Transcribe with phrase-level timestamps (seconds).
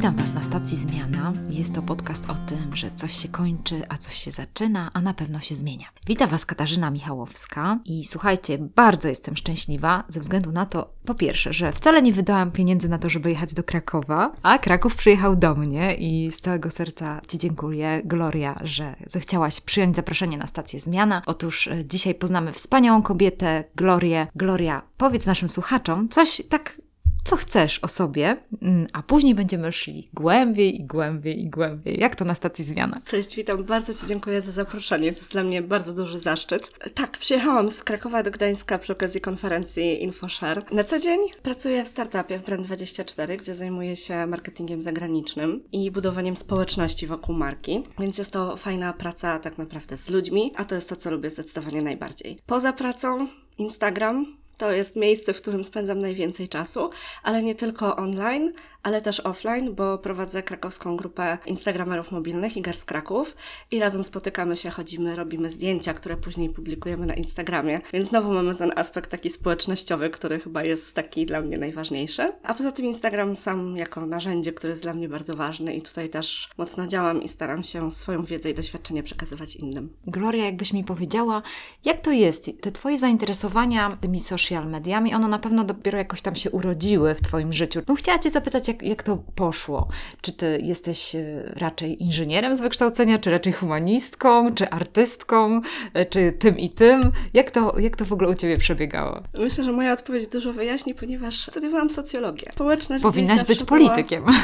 [0.00, 1.32] Witam Was na stacji Zmiana.
[1.50, 5.14] Jest to podcast o tym, że coś się kończy, a coś się zaczyna, a na
[5.14, 5.86] pewno się zmienia.
[6.06, 11.52] Witam Was Katarzyna Michałowska i słuchajcie, bardzo jestem szczęśliwa ze względu na to, po pierwsze,
[11.52, 15.54] że wcale nie wydałam pieniędzy na to, żeby jechać do Krakowa, a Kraków przyjechał do
[15.54, 21.22] mnie i z całego serca Ci dziękuję, Gloria, że zechciałaś przyjąć zaproszenie na stację Zmiana.
[21.26, 24.26] Otóż e, dzisiaj poznamy wspaniałą kobietę, Glorię.
[24.36, 26.80] Gloria, powiedz naszym słuchaczom coś tak
[27.24, 32.00] co chcesz o sobie, mm, a później będziemy szli głębiej i głębiej i głębiej.
[32.00, 33.00] Jak to na stacji zmiana?
[33.04, 33.64] Cześć, witam.
[33.64, 35.12] Bardzo Ci dziękuję za zaproszenie.
[35.12, 36.72] To jest dla mnie bardzo duży zaszczyt.
[36.94, 40.64] Tak, przyjechałam z Krakowa do Gdańska przy okazji konferencji InfoShare.
[40.72, 46.36] Na co dzień pracuję w startupie w Brand24, gdzie zajmuję się marketingiem zagranicznym i budowaniem
[46.36, 47.82] społeczności wokół marki.
[47.98, 51.30] Więc jest to fajna praca tak naprawdę z ludźmi, a to jest to, co lubię
[51.30, 52.38] zdecydowanie najbardziej.
[52.46, 56.90] Poza pracą Instagram, to jest miejsce, w którym spędzam najwięcej czasu,
[57.22, 62.84] ale nie tylko online, ale też offline, bo prowadzę krakowską grupę Instagramerów mobilnych Igar z
[62.84, 63.36] Kraków
[63.70, 67.80] i razem spotykamy się, chodzimy, robimy zdjęcia, które później publikujemy na Instagramie.
[67.92, 72.28] Więc znowu mamy ten aspekt taki społecznościowy, który chyba jest taki dla mnie najważniejszy.
[72.42, 76.08] A poza tym Instagram sam jako narzędzie, które jest dla mnie bardzo ważne i tutaj
[76.08, 79.96] też mocno działam i staram się swoją wiedzę i doświadczenie przekazywać innym.
[80.06, 81.42] Gloria, jakbyś mi powiedziała,
[81.84, 82.50] jak to jest?
[82.60, 87.22] Te Twoje zainteresowania tymi social mediami, one na pewno dopiero jakoś tam się urodziły w
[87.22, 87.80] Twoim życiu.
[87.88, 89.88] No chciała Cię zapytać, jak, jak to poszło?
[90.20, 95.60] Czy ty jesteś e, raczej inżynierem z wykształcenia, czy raczej humanistką, czy artystką,
[95.94, 97.12] e, czy tym i tym?
[97.34, 99.22] Jak to, jak to w ogóle u Ciebie przebiegało?
[99.38, 102.48] Myślę, że moja odpowiedź dużo wyjaśni, ponieważ studiowałam socjologię.
[102.52, 104.24] Społeczność Powinnaś być politykiem.
[104.24, 104.36] Była...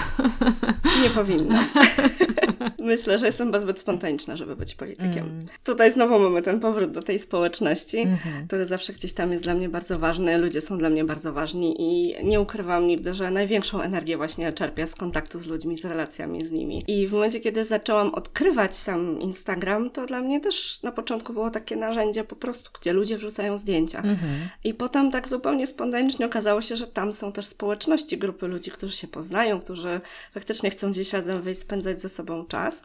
[1.03, 1.65] Nie powinna.
[2.81, 5.27] Myślę, że jestem zbyt spontaniczna, żeby być politykiem.
[5.27, 5.45] Mm.
[5.65, 8.47] Tutaj znowu mamy ten powrót do tej społeczności, mm -hmm.
[8.47, 10.39] który zawsze gdzieś tam jest dla mnie bardzo ważny.
[10.39, 14.87] Ludzie są dla mnie bardzo ważni i nie ukrywam nigdy, że największą energię właśnie czerpię
[14.87, 16.85] z kontaktu z ludźmi, z relacjami z nimi.
[16.89, 21.51] I w momencie, kiedy zaczęłam odkrywać sam Instagram, to dla mnie też na początku było
[21.51, 24.03] takie narzędzie po prostu, gdzie ludzie wrzucają zdjęcia.
[24.03, 24.17] -hmm.
[24.65, 28.93] I potem tak zupełnie spontanicznie okazało się, że tam są też społeczności, grupy ludzi, którzy
[28.93, 30.01] się poznają, którzy
[30.33, 32.85] faktycznie chcą gdzieś razem wyjść, spędzać ze sobą czas.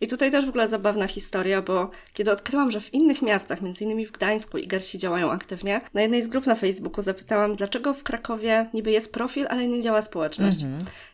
[0.00, 3.84] I tutaj też w ogóle zabawna historia, bo kiedy odkryłam, że w innych miastach, między
[3.84, 8.02] innymi w Gdańsku, Igarsi działają aktywnie, na jednej z grup na Facebooku zapytałam, dlaczego w
[8.02, 10.58] Krakowie niby jest profil, ale nie działa społeczność.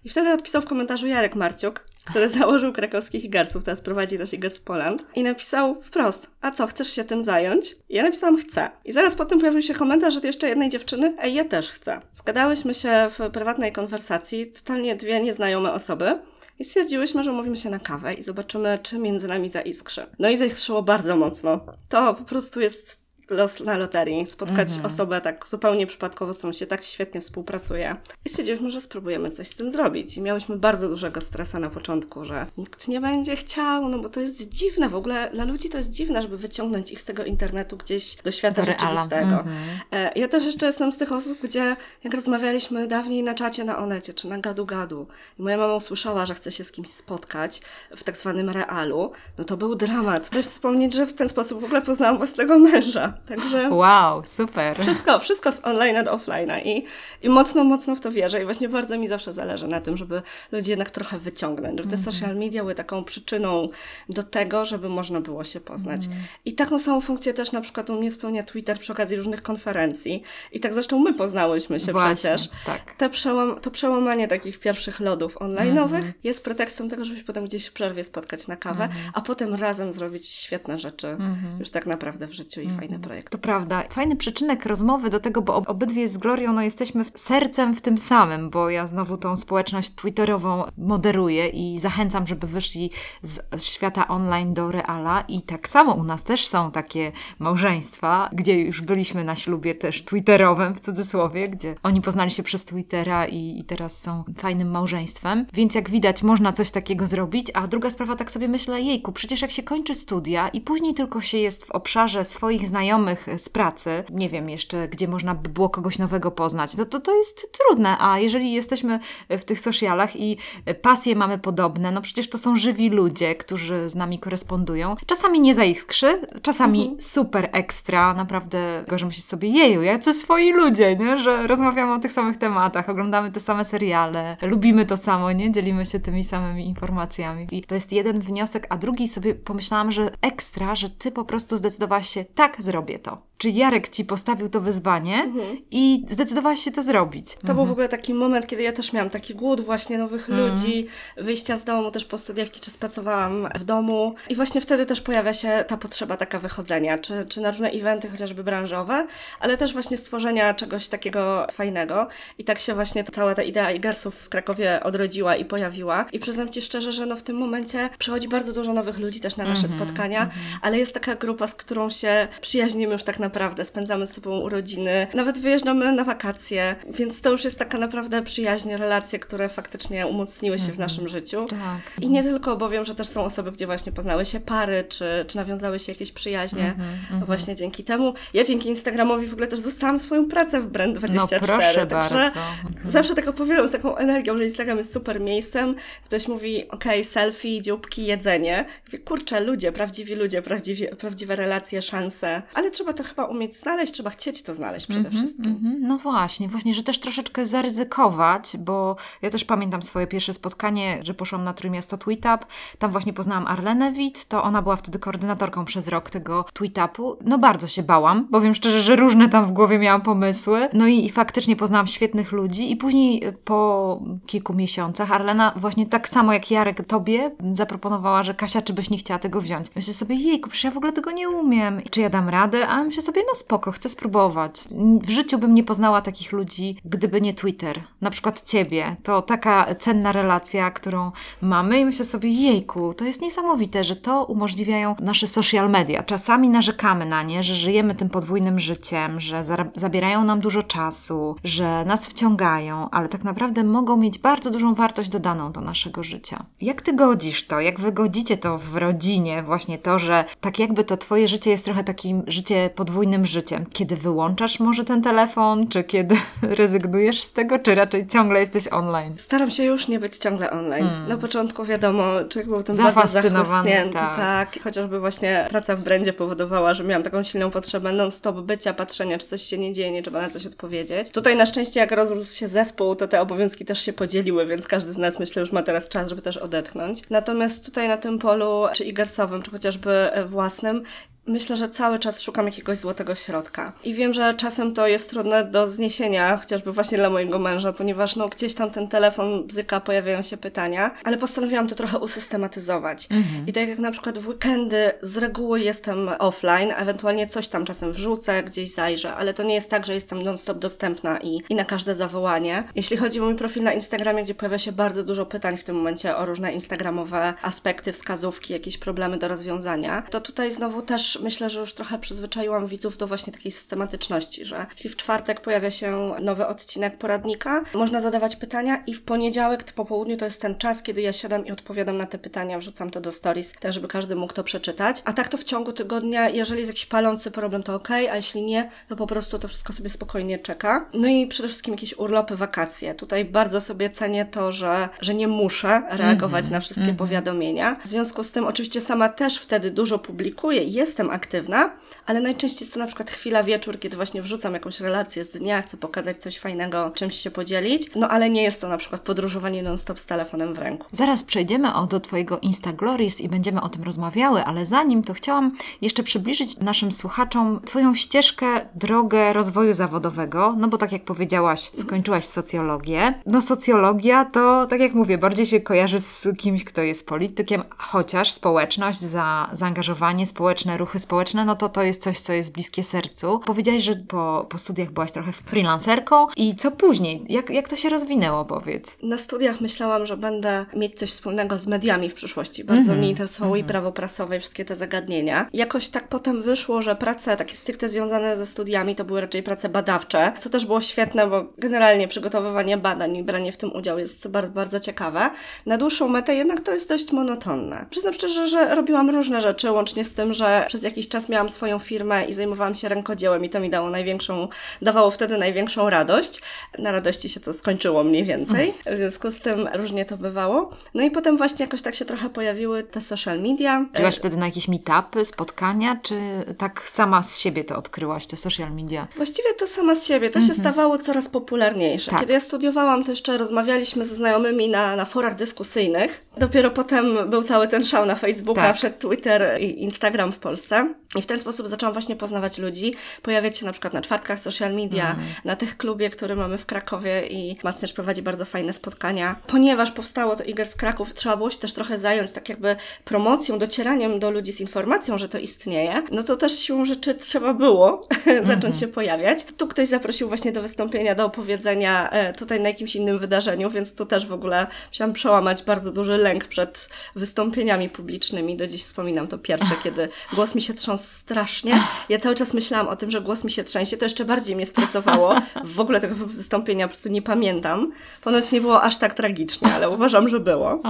[0.04, 4.58] I wtedy odpisał w komentarzu Jarek Marciuk, który założył krakowskich Igarsów, teraz prowadzi też Igars
[4.58, 7.76] Poland i napisał wprost, a co, chcesz się tym zająć?
[7.88, 8.70] I ja napisałam chcę.
[8.84, 12.00] I zaraz potem pojawił się komentarz od jeszcze jednej dziewczyny, ej, ja też chcę.
[12.14, 16.18] Zgadałyśmy się w prywatnej konwersacji, totalnie dwie nieznajome osoby,
[16.58, 20.06] i stwierdziłyśmy, że umówimy się na kawę i zobaczymy, czy między nami zaiskrze.
[20.18, 21.66] No i zaiskrzyło bardzo mocno.
[21.88, 24.86] To po prostu jest los na loterii, spotkać mhm.
[24.86, 27.96] osobę tak zupełnie przypadkowo, z którą się tak świetnie współpracuje.
[28.24, 30.16] I stwierdziliśmy, że spróbujemy coś z tym zrobić.
[30.16, 34.20] I miałyśmy bardzo dużego stresa na początku, że nikt nie będzie chciał, no bo to
[34.20, 34.88] jest dziwne.
[34.88, 38.30] W ogóle dla ludzi to jest dziwne, żeby wyciągnąć ich z tego internetu gdzieś do
[38.30, 39.36] świata do rzeczywistego.
[39.38, 39.56] Mhm.
[39.92, 43.78] E, ja też jeszcze jestem z tych osób, gdzie jak rozmawialiśmy dawniej na czacie na
[43.78, 45.06] Onecie, czy na gadu-gadu
[45.38, 47.60] i moja mama usłyszała, że chce się z kimś spotkać
[47.96, 50.28] w tak zwanym realu, no to był dramat.
[50.32, 53.13] Weź wspomnieć, że w ten sposób w ogóle poznałam własnego męża.
[53.26, 53.70] Także.
[53.70, 54.82] Wow, super.
[54.82, 56.84] Wszystko, wszystko z online do offline'a i,
[57.22, 58.42] i mocno, mocno w to wierzę.
[58.42, 61.96] I właśnie bardzo mi zawsze zależy na tym, żeby ludzi jednak trochę wyciągnąć, żeby te
[61.96, 62.12] mm -hmm.
[62.12, 63.68] social media były taką przyczyną
[64.08, 66.06] do tego, żeby można było się poznać.
[66.06, 66.18] Mm.
[66.44, 70.22] I taką samą funkcję też na przykład u mnie spełnia Twitter przy okazji różnych konferencji.
[70.52, 72.50] I tak zresztą my poznałyśmy się właśnie, przecież.
[72.66, 72.92] Tak.
[72.92, 76.12] Te przełam, to przełamanie takich pierwszych lodów online'owych mm -hmm.
[76.24, 79.10] jest pretekstem tego, żeby się potem gdzieś w przerwie spotkać na kawę, -hmm.
[79.14, 81.58] a potem razem zrobić świetne rzeczy mhm.
[81.58, 83.32] już tak naprawdę w życiu i fajne projekty projekt.
[83.32, 83.84] To prawda.
[83.90, 88.50] Fajny przyczynek rozmowy do tego, bo obydwie z Glorią no, jesteśmy sercem w tym samym,
[88.50, 92.90] bo ja znowu tą społeczność twitterową moderuję i zachęcam, żeby wyszli
[93.22, 98.60] z świata online do reala i tak samo u nas też są takie małżeństwa, gdzie
[98.60, 103.58] już byliśmy na ślubie też twitterowym w cudzysłowie, gdzie oni poznali się przez Twittera i,
[103.58, 108.16] i teraz są fajnym małżeństwem, więc jak widać można coś takiego zrobić, a druga sprawa
[108.16, 111.70] tak sobie myślę, jejku, przecież jak się kończy studia i później tylko się jest w
[111.70, 116.30] obszarze swoich znajomych znajomych z pracy, nie wiem jeszcze, gdzie można by było kogoś nowego
[116.30, 119.00] poznać, no to to jest trudne, a jeżeli jesteśmy
[119.30, 120.36] w tych socialach i
[120.82, 124.96] pasje mamy podobne, no przecież to są żywi ludzie, którzy z nami korespondują.
[125.06, 127.00] Czasami nie zaiskrzy, czasami mhm.
[127.00, 131.18] super ekstra, naprawdę gorzmy się sobie, jeju, jacy swoi ludzie, nie?
[131.18, 135.52] że rozmawiamy o tych samych tematach, oglądamy te same seriale, lubimy to samo, nie?
[135.52, 137.46] Dzielimy się tymi samymi informacjami.
[137.50, 141.56] I to jest jeden wniosek, a drugi sobie pomyślałam, że ekstra, że ty po prostu
[141.56, 143.33] zdecydowałaś się tak zrobić to.
[143.44, 145.58] Czy Jarek ci postawił to wyzwanie mhm.
[145.70, 147.34] i zdecydowałaś się to zrobić.
[147.34, 147.56] To mhm.
[147.56, 150.48] był w ogóle taki moment, kiedy ja też miałam taki głód właśnie nowych mhm.
[150.48, 150.86] ludzi,
[151.16, 155.00] wyjścia z domu, też po studiach jakiś czas pracowałam w domu i właśnie wtedy też
[155.00, 159.06] pojawia się ta potrzeba taka wychodzenia, czy, czy na różne eventy chociażby branżowe,
[159.40, 162.08] ale też właśnie stworzenia czegoś takiego fajnego
[162.38, 166.48] i tak się właśnie cała ta idea Igersów w Krakowie odrodziła i pojawiła i przyznam
[166.48, 169.66] Ci szczerze, że no w tym momencie przychodzi bardzo dużo nowych ludzi też na nasze
[169.66, 170.58] -hmm, spotkania, -hmm.
[170.62, 173.33] ale jest taka grupa, z którą się przyjaźnimy już tak naprawdę,
[173.64, 178.74] spędzamy z sobą urodziny, nawet wyjeżdżamy na wakacje, więc to już jest taka naprawdę przyjaźń,
[178.74, 180.88] relacje, które faktycznie umocniły się w mhm.
[180.88, 181.46] naszym życiu.
[181.50, 181.58] Tak.
[182.00, 185.24] I nie tylko, bo wiem, że też są osoby, gdzie właśnie poznały się pary, czy,
[185.28, 187.24] czy nawiązały się jakieś przyjaźnie mhm, mhm.
[187.24, 188.14] właśnie dzięki temu.
[188.34, 191.14] Ja dzięki Instagramowi w ogóle też dostałam swoją pracę w Brand24.
[191.14, 192.40] No proszę bardzo.
[192.86, 195.74] Zawsze tak opowiadam z taką energią, że Instagram jest super miejscem.
[196.04, 198.64] Ktoś mówi, ok, selfie, dzióbki, jedzenie.
[198.86, 202.42] Mówię, kurczę, ludzie, prawdziwi ludzie, prawdziwi, prawdziwe relacje, szanse.
[202.54, 205.46] Ale trzeba to chyba umieć znaleźć, trzeba chcieć to znaleźć przede mm -hmm, wszystkim.
[205.46, 205.78] Mm -hmm.
[205.80, 211.14] No właśnie, właśnie, że też troszeczkę zaryzykować, bo ja też pamiętam swoje pierwsze spotkanie, że
[211.14, 212.46] poszłam na Trójmiasto Tweetup,
[212.78, 217.16] tam właśnie poznałam Arlenę Witt, to ona była wtedy koordynatorką przez rok tego Tweetupu.
[217.24, 220.68] No bardzo się bałam, powiem szczerze, że różne tam w głowie miałam pomysły.
[220.72, 226.08] No i, i faktycznie poznałam świetnych ludzi i później po kilku miesiącach Arlena właśnie tak
[226.08, 229.66] samo jak Jarek tobie zaproponowała, że Kasia, czy byś nie chciała tego wziąć.
[229.76, 231.82] Myślę sobie, jejku, przecież ja w ogóle tego nie umiem.
[231.90, 232.68] Czy ja dam radę?
[232.68, 234.64] A myślę sobie, no spoko, chcę spróbować.
[235.02, 237.82] W życiu bym nie poznała takich ludzi, gdyby nie Twitter.
[238.00, 238.96] Na przykład ciebie.
[239.02, 241.12] To taka cenna relacja, którą
[241.42, 246.02] mamy i myślę sobie, jejku, to jest niesamowite, że to umożliwiają nasze social media.
[246.02, 249.42] Czasami narzekamy na nie, że żyjemy tym podwójnym życiem, że
[249.74, 255.08] zabierają nam dużo czasu, że nas wciągają, ale tak naprawdę mogą mieć bardzo dużą wartość
[255.08, 256.44] dodaną do naszego życia.
[256.60, 257.60] Jak ty godzisz to?
[257.60, 259.42] Jak wy godzicie to w rodzinie?
[259.42, 262.93] Właśnie to, że tak jakby to twoje życie jest trochę takim życie podwójnym
[263.24, 263.66] życiem.
[263.72, 269.14] Kiedy wyłączasz może ten telefon, czy kiedy rezygnujesz z tego, czy raczej ciągle jesteś online?
[269.16, 270.88] Staram się już nie być ciągle online.
[270.88, 271.08] Hmm.
[271.08, 274.16] Na początku wiadomo, człowiek był tym bardzo zachłysnięty, tak.
[274.16, 274.62] tak.
[274.64, 279.26] Chociażby właśnie praca w brandzie powodowała, że miałam taką silną potrzebę non-stop bycia, patrzenia, czy
[279.26, 281.10] coś się nie dzieje, nie trzeba na coś odpowiedzieć.
[281.10, 284.92] Tutaj na szczęście jak rozrósł się zespół, to te obowiązki też się podzieliły, więc każdy
[284.92, 287.02] z nas myślę już ma teraz czas, żeby też odetchnąć.
[287.10, 290.82] Natomiast tutaj na tym polu, czy igersowym, czy chociażby własnym,
[291.26, 293.72] Myślę, że cały czas szukam jakiegoś złotego środka.
[293.84, 298.16] I wiem, że czasem to jest trudne do zniesienia, chociażby właśnie dla mojego męża, ponieważ
[298.16, 303.08] no, gdzieś tam ten telefon bzyka, pojawiają się pytania, ale postanowiłam to trochę usystematyzować.
[303.10, 303.46] Mhm.
[303.46, 307.92] I tak jak na przykład w weekendy z reguły jestem offline, ewentualnie coś tam czasem
[307.92, 311.64] wrzucę, gdzieś zajrzę, ale to nie jest tak, że jestem non-stop dostępna i, i na
[311.64, 312.64] każde zawołanie.
[312.74, 315.76] Jeśli chodzi o mój profil na Instagramie, gdzie pojawia się bardzo dużo pytań w tym
[315.76, 321.50] momencie o różne instagramowe aspekty, wskazówki, jakieś problemy do rozwiązania, to tutaj znowu też myślę,
[321.50, 326.14] że już trochę przyzwyczaiłam widzów do właśnie takiej systematyczności, że jeśli w czwartek pojawia się
[326.20, 330.82] nowy odcinek poradnika, można zadawać pytania i w poniedziałek po południu to jest ten czas,
[330.82, 334.16] kiedy ja siadam i odpowiadam na te pytania, wrzucam to do stories, tak żeby każdy
[334.16, 335.02] mógł to przeczytać.
[335.04, 338.42] A tak to w ciągu tygodnia, jeżeli jest jakiś palący problem, to ok, a jeśli
[338.42, 340.88] nie, to po prostu to wszystko sobie spokojnie czeka.
[340.94, 342.94] No i przede wszystkim jakieś urlopy, wakacje.
[342.94, 346.96] Tutaj bardzo sobie cenię to, że, że nie muszę reagować mm-hmm, na wszystkie mm-hmm.
[346.96, 347.76] powiadomienia.
[347.84, 351.70] W związku z tym oczywiście sama też wtedy dużo publikuję, jestem aktywna,
[352.06, 355.62] ale najczęściej jest to na przykład chwila wieczór, kiedy właśnie wrzucam jakąś relację z dnia,
[355.62, 359.62] chcę pokazać coś fajnego, czymś się podzielić, no ale nie jest to na przykład podróżowanie
[359.62, 360.86] non-stop z telefonem w ręku.
[360.92, 365.52] Zaraz przejdziemy o, do Twojego Instaglories i będziemy o tym rozmawiały, ale zanim to chciałam
[365.80, 372.24] jeszcze przybliżyć naszym słuchaczom Twoją ścieżkę, drogę rozwoju zawodowego, no bo tak jak powiedziałaś, skończyłaś
[372.24, 373.14] socjologię.
[373.26, 378.32] No socjologia to, tak jak mówię, bardziej się kojarzy z kimś, kto jest politykiem, chociaż
[378.32, 383.40] społeczność, za, zaangażowanie, społeczne ruchy społeczne, no to to jest coś, co jest bliskie sercu.
[383.46, 387.24] Powiedziałaś, że po, po studiach byłaś trochę freelancerką i co później?
[387.28, 388.96] Jak, jak to się rozwinęło, powiedz?
[389.02, 392.64] Na studiach myślałam, że będę mieć coś wspólnego z mediami w przyszłości.
[392.64, 392.98] Bardzo mm -hmm.
[392.98, 393.66] mnie interesowało mm -hmm.
[393.66, 395.48] i prawo prasowe i wszystkie te zagadnienia.
[395.52, 399.68] Jakoś tak potem wyszło, że prace takie stricte związane ze studiami to były raczej prace
[399.68, 404.28] badawcze, co też było świetne, bo generalnie przygotowywanie badań i branie w tym udział jest
[404.28, 405.30] bardzo, bardzo ciekawe.
[405.66, 407.86] Na dłuższą metę jednak to jest dość monotonne.
[407.90, 411.78] Przyznam szczerze, że robiłam różne rzeczy, łącznie z tym, że przez jakiś czas miałam swoją
[411.78, 414.48] firmę i zajmowałam się rękodziełem i to mi dało największą,
[414.82, 416.40] dawało wtedy największą radość.
[416.78, 420.70] Na radości się to skończyło mniej więcej, w związku z tym różnie to bywało.
[420.94, 423.86] No i potem właśnie jakoś tak się trochę pojawiły te social media.
[423.92, 426.14] Chodziłaś wtedy na jakieś meetupy, spotkania, czy
[426.58, 429.08] tak sama z siebie to odkryłaś, te social media?
[429.16, 430.30] Właściwie to sama z siebie.
[430.30, 430.60] To się mhm.
[430.60, 432.10] stawało coraz popularniejsze.
[432.10, 432.20] Tak.
[432.20, 437.42] Kiedy ja studiowałam, to jeszcze rozmawialiśmy ze znajomymi na, na forach dyskusyjnych Dopiero potem był
[437.42, 438.76] cały ten szał na Facebooka, tak.
[438.76, 440.73] przed Twitter i Instagram w Polsce.
[441.16, 444.74] I w ten sposób zaczęłam właśnie poznawać ludzi, pojawiać się na przykład na czwartkach social
[444.74, 445.24] media, mm.
[445.44, 449.36] na tych klubie, który mamy w Krakowie i Macnerz prowadzi bardzo fajne spotkania.
[449.46, 453.58] Ponieważ powstało to Iger z Kraków, trzeba było się też trochę zająć tak jakby promocją,
[453.58, 456.02] docieraniem do ludzi z informacją, że to istnieje.
[456.10, 458.80] No to też siłą rzeczy trzeba było zacząć mm -hmm.
[458.80, 459.44] się pojawiać.
[459.56, 463.94] Tu ktoś zaprosił właśnie do wystąpienia, do opowiedzenia e, tutaj na jakimś innym wydarzeniu, więc
[463.94, 468.56] tu też w ogóle musiałam przełamać bardzo duży lęk przed wystąpieniami publicznymi.
[468.56, 471.82] Do dziś wspominam to pierwsze, kiedy głos mi się trząsł strasznie.
[472.08, 473.96] Ja cały czas myślałam o tym, że głos mi się trzęsie.
[473.96, 475.34] To jeszcze bardziej mnie stresowało.
[475.64, 477.92] W ogóle tego wystąpienia po prostu nie pamiętam.
[478.22, 480.82] Ponoć nie było aż tak tragicznie, ale uważam, że było.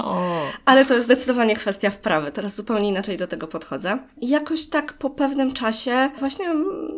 [0.65, 2.31] Ale to jest zdecydowanie kwestia wprawy.
[2.31, 3.99] Teraz zupełnie inaczej do tego podchodzę.
[4.21, 6.47] I jakoś tak po pewnym czasie właśnie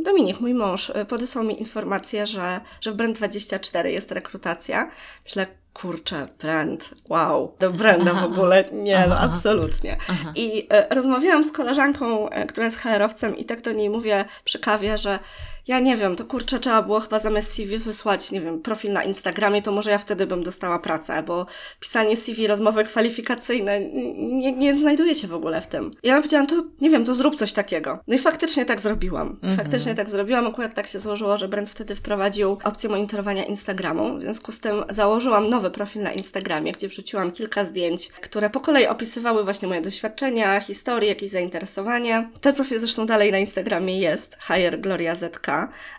[0.05, 4.91] Dominik, mój mąż, podesłał mi informację, że, że w Brand24 jest rekrutacja.
[5.25, 9.97] Myślę, kurczę, brand, wow, do branda w ogóle, nie, no absolutnie.
[10.09, 10.33] Aha.
[10.35, 14.59] I e, rozmawiałam z koleżanką, e, która jest HR-owcem i tak do niej mówię przy
[14.59, 15.19] kawie, że
[15.67, 19.05] ja nie wiem, to kurczę, trzeba było chyba zamiast CV wysłać, nie wiem, profil na
[19.05, 21.47] Instagramie, to może ja wtedy bym dostała pracę, bo
[21.81, 23.81] pisanie CV, rozmowy kwalifikacyjne
[24.17, 25.95] nie, nie znajduje się w ogóle w tym.
[26.03, 27.99] Ja powiedziałam, to nie wiem, to zrób coś takiego.
[28.07, 29.29] No i faktycznie tak zrobiłam.
[29.29, 29.57] Mhm.
[29.57, 34.21] Faktycznie tak zrobiłam, akurat tak się złożyło, że Brand wtedy wprowadził opcję monitorowania Instagramu, w
[34.21, 38.87] związku z tym założyłam nowy profil na Instagramie, gdzie wrzuciłam kilka zdjęć, które po kolei
[38.87, 42.29] opisywały właśnie moje doświadczenia, historie, jakieś zainteresowanie.
[42.41, 45.47] Ten profil zresztą dalej na Instagramie jest, Hire Gloria ZK,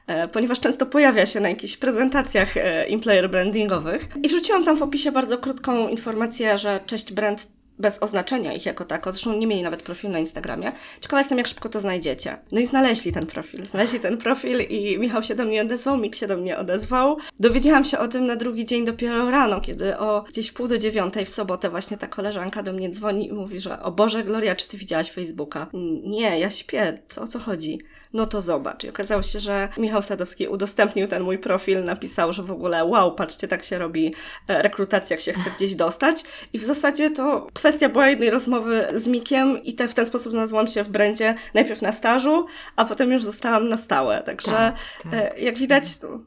[0.07, 4.07] E, ponieważ często pojawia się na jakichś prezentacjach e, employer brandingowych.
[4.23, 7.47] I wrzuciłam tam w opisie bardzo krótką informację, że cześć brand
[7.79, 9.11] bez oznaczenia ich jako tako.
[9.11, 10.71] Zresztą nie mieli nawet profilu na Instagramie.
[11.01, 12.37] Ciekawa jestem, jak szybko to znajdziecie.
[12.51, 13.65] No i znaleźli ten profil.
[13.65, 17.17] Znaleźli ten profil i Michał się do mnie odezwał, Mik się do mnie odezwał.
[17.39, 21.25] Dowiedziałam się o tym na drugi dzień dopiero rano, kiedy o gdzieś pół do dziewiątej
[21.25, 24.67] w sobotę właśnie ta koleżanka do mnie dzwoni i mówi, że o Boże, Gloria, czy
[24.67, 25.67] ty widziałaś Facebooka?
[26.03, 27.01] Nie, ja śpię.
[27.09, 27.79] Co, o co chodzi?
[28.13, 28.83] No to zobacz.
[28.83, 33.15] I okazało się, że Michał Sadowski udostępnił ten mój profil, napisał, że w ogóle wow,
[33.15, 34.13] patrzcie, tak się robi
[34.47, 36.23] e, rekrutacja, jak się chce gdzieś dostać.
[36.53, 40.31] I w zasadzie to kwestia była jednej rozmowy z Mikiem i te, w ten sposób
[40.31, 42.45] znalazłam się w brandzie najpierw na stażu,
[42.75, 44.23] a potem już zostałam na stałe.
[44.23, 45.13] Także tak, tak.
[45.13, 45.83] E, jak widać,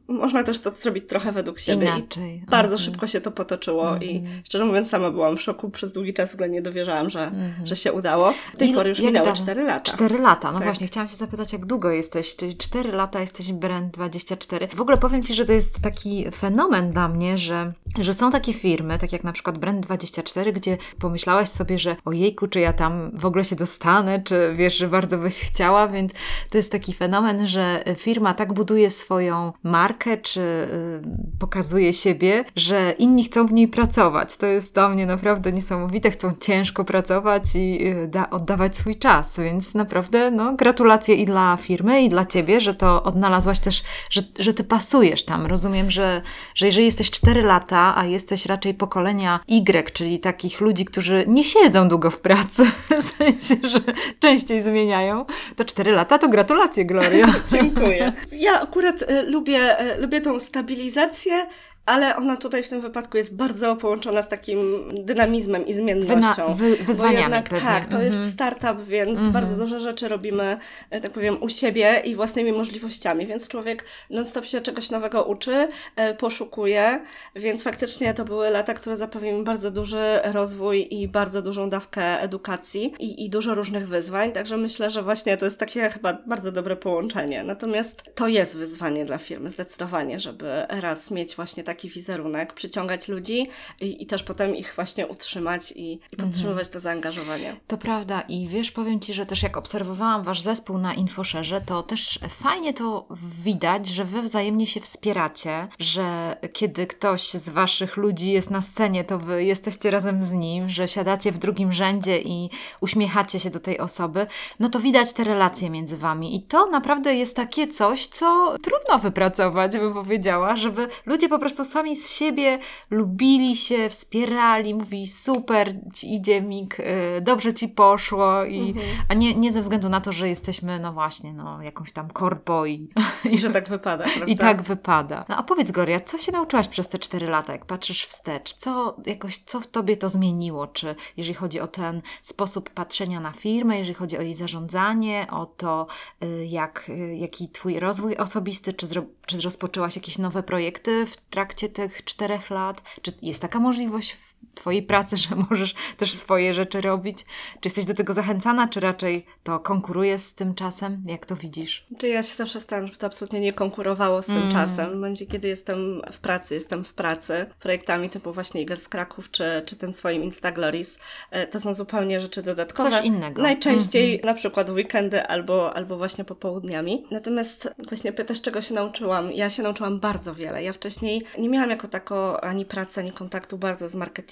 [0.09, 1.93] można też to zrobić trochę według siebie.
[1.97, 2.37] Inaczej.
[2.37, 2.79] I bardzo mhm.
[2.91, 4.03] szybko się to potoczyło mhm.
[4.03, 5.71] i szczerze mówiąc sama byłam w szoku.
[5.71, 7.67] Przez długi czas w ogóle nie dowierzałam, że, mhm.
[7.67, 8.35] że się udało.
[8.53, 9.81] Do tej pory już minęły 4 lata.
[9.81, 10.67] 4 lata, no tak.
[10.67, 10.87] właśnie.
[10.87, 14.77] Chciałam się zapytać, jak długo jesteś, czyli 4 lata jesteś Brand24.
[14.77, 18.53] W ogóle powiem Ci, że to jest taki fenomen dla mnie, że, że są takie
[18.53, 23.27] firmy, tak jak na przykład Brand24, gdzie pomyślałaś sobie, że ojejku, czy ja tam w
[23.27, 26.13] ogóle się dostanę, czy wiesz, że bardzo byś chciała, więc
[26.51, 32.95] to jest taki fenomen, że firma tak buduje swoją markę, czy y, pokazuje siebie, że
[32.99, 34.37] inni chcą w niej pracować.
[34.37, 39.37] To jest dla mnie naprawdę niesamowite, chcą ciężko pracować i y, da, oddawać swój czas,
[39.39, 44.23] więc naprawdę no, gratulacje i dla firmy, i dla ciebie, że to odnalazłaś też, że,
[44.39, 45.47] że ty pasujesz tam.
[45.47, 46.23] Rozumiem, że,
[46.55, 51.45] że jeżeli jesteś 4 lata, a jesteś raczej pokolenia Y, czyli takich ludzi, którzy nie
[51.45, 53.81] siedzą długo w pracy, w sensie, że
[54.19, 55.25] częściej zmieniają,
[55.57, 57.27] to 4 lata to gratulacje, Gloria.
[57.53, 58.13] Dziękuję.
[58.33, 61.47] Ja akurat y, lubię, y, lubię tą stabilizację
[61.87, 66.55] ale ona tutaj w tym wypadku jest bardzo połączona z takim dynamizmem i zmiennością.
[66.55, 67.69] Wyna, wy, wyzwaniami jednak, pewnie.
[67.69, 68.33] Tak, to jest mhm.
[68.33, 69.33] startup, więc mhm.
[69.33, 70.59] bardzo dużo rzeczy robimy,
[70.91, 75.69] e, tak powiem, u siebie i własnymi możliwościami, więc człowiek non-stop się czegoś nowego uczy,
[75.97, 77.01] e, poszukuje,
[77.37, 82.21] więc faktycznie to były lata, które zapewniły mi bardzo duży rozwój i bardzo dużą dawkę
[82.21, 86.53] edukacji i, i dużo różnych wyzwań, także myślę, że właśnie to jest takie chyba bardzo
[86.53, 87.45] dobre połączenie.
[87.45, 93.49] Natomiast to jest wyzwanie dla firmy, zdecydowanie, żeby raz mieć właśnie taki wizerunek, przyciągać ludzi
[93.81, 96.73] i, i też potem ich właśnie utrzymać i, i podtrzymywać mhm.
[96.73, 97.57] to zaangażowanie.
[97.67, 101.83] To prawda i wiesz, powiem Ci, że też jak obserwowałam Wasz zespół na Infoszerze, to
[101.83, 103.07] też fajnie to
[103.45, 109.05] widać, że Wy wzajemnie się wspieracie, że kiedy ktoś z Waszych ludzi jest na scenie,
[109.05, 112.51] to Wy jesteście razem z nim, że siadacie w drugim rzędzie i
[112.81, 114.27] uśmiechacie się do tej osoby,
[114.61, 118.99] no to widać te relacje między Wami i to naprawdę jest takie coś, co trudno
[118.99, 122.59] wypracować, bym powiedziała, żeby ludzie po prostu prostu sami z siebie
[122.91, 126.85] lubili się, wspierali, mówili super, ci idzie Mik, y,
[127.21, 128.87] dobrze ci poszło, i, mhm.
[129.09, 132.67] a nie, nie ze względu na to, że jesteśmy, no właśnie, no jakąś tam korpo
[132.67, 132.89] i,
[133.31, 134.25] i że tak wypada, prawda?
[134.27, 135.25] I tak wypada.
[135.29, 138.55] No a powiedz Gloria, co się nauczyłaś przez te cztery lata, jak patrzysz wstecz?
[138.57, 140.67] Co, jakoś, co w tobie to zmieniło?
[140.67, 145.47] Czy jeżeli chodzi o ten sposób patrzenia na firmę, jeżeli chodzi o jej zarządzanie, o
[145.47, 145.87] to,
[146.23, 151.17] y, jak, y, jaki twój rozwój osobisty, czy, zro, czy rozpoczęłaś jakieś nowe projekty w
[151.17, 152.83] trakcie trakcie tych czterech lat?
[153.03, 154.17] Czy jest taka możliwość
[154.55, 157.19] Twojej pracy, że możesz też swoje rzeczy robić?
[157.61, 161.03] Czy jesteś do tego zachęcana, czy raczej to konkuruje z tym czasem?
[161.07, 161.87] Jak to widzisz?
[161.99, 164.53] Czy ja się zawsze staram, żeby to absolutnie nie konkurowało z tym mm.
[164.53, 164.91] czasem.
[164.91, 169.31] W momencie, kiedy jestem w pracy, jestem w pracy, projektami typu właśnie Iger z Kraków,
[169.31, 170.99] czy, czy tym swoim Instaglories,
[171.31, 172.91] e, to są zupełnie rzeczy dodatkowe.
[172.91, 173.43] Coś innego.
[173.43, 174.27] Najczęściej mm -hmm.
[174.27, 177.05] na przykład weekendy albo, albo właśnie popołudniami.
[177.11, 179.33] Natomiast właśnie pytasz, czego się nauczyłam.
[179.33, 180.63] Ja się nauczyłam bardzo wiele.
[180.63, 184.30] Ja wcześniej nie miałam jako tako ani pracy, ani kontaktu bardzo z marketingiem.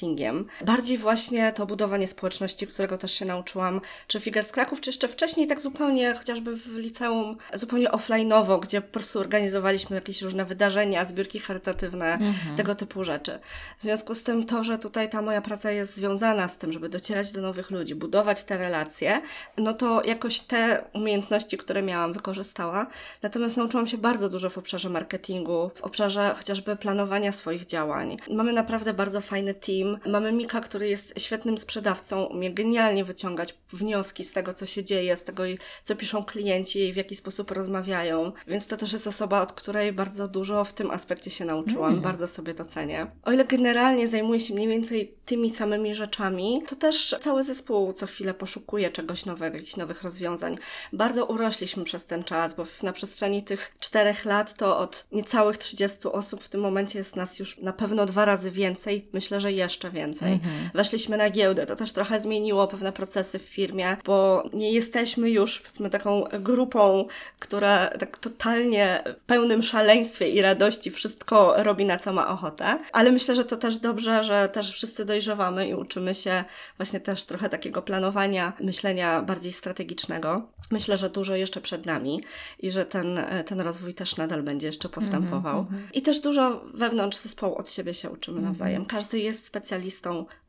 [0.65, 5.09] Bardziej właśnie to budowanie społeczności, którego też się nauczyłam, czy Figure z Kraków, czy jeszcze
[5.09, 11.05] wcześniej tak zupełnie, chociażby w liceum, zupełnie offline'owo, gdzie po prostu organizowaliśmy jakieś różne wydarzenia,
[11.05, 12.57] zbiórki charytatywne, mhm.
[12.57, 13.39] tego typu rzeczy.
[13.79, 16.89] W związku z tym to, że tutaj ta moja praca jest związana z tym, żeby
[16.89, 19.23] docierać do nowych ludzi, budować te relacje,
[19.57, 22.87] no to jakoś te umiejętności, które miałam, wykorzystała.
[23.23, 28.17] Natomiast nauczyłam się bardzo dużo w obszarze marketingu, w obszarze chociażby planowania swoich działań.
[28.31, 29.88] Mamy naprawdę bardzo fajny team.
[30.07, 35.17] Mamy Mika, który jest świetnym sprzedawcą, umie genialnie wyciągać wnioski z tego, co się dzieje,
[35.17, 35.43] z tego,
[35.85, 38.33] co piszą klienci i w jaki sposób rozmawiają.
[38.47, 41.91] Więc to też jest osoba, od której bardzo dużo w tym aspekcie się nauczyłam.
[41.91, 42.03] Mm.
[42.03, 43.07] Bardzo sobie to cenię.
[43.25, 48.07] O ile generalnie zajmuję się mniej więcej tymi samymi rzeczami, to też cały zespół co
[48.07, 50.59] chwilę poszukuje czegoś nowego, jakichś nowych rozwiązań.
[50.93, 55.99] Bardzo urośliśmy przez ten czas, bo na przestrzeni tych czterech lat to od niecałych 30
[56.13, 59.78] osób w tym momencie jest nas już na pewno dwa razy więcej, myślę, że jeszcze
[59.91, 60.29] więcej.
[60.29, 60.71] Mm -hmm.
[60.75, 65.61] Weszliśmy na giełdę, to też trochę zmieniło pewne procesy w firmie, bo nie jesteśmy już
[65.61, 67.07] powiedzmy taką grupą,
[67.39, 73.13] która tak totalnie w pełnym szaleństwie i radości wszystko robi na co ma ochotę, ale
[73.13, 76.45] myślę, że to też dobrze, że też wszyscy dojrzewamy i uczymy się
[76.77, 80.43] właśnie też trochę takiego planowania, myślenia bardziej strategicznego.
[80.71, 82.23] Myślę, że dużo jeszcze przed nami
[82.59, 85.59] i że ten, ten rozwój też nadal będzie jeszcze postępował.
[85.59, 85.89] Mm -hmm.
[85.95, 88.45] I też dużo wewnątrz zespołu od siebie się uczymy -hmm.
[88.45, 88.87] nawzajem.
[88.87, 89.68] Każdy jest specjalistą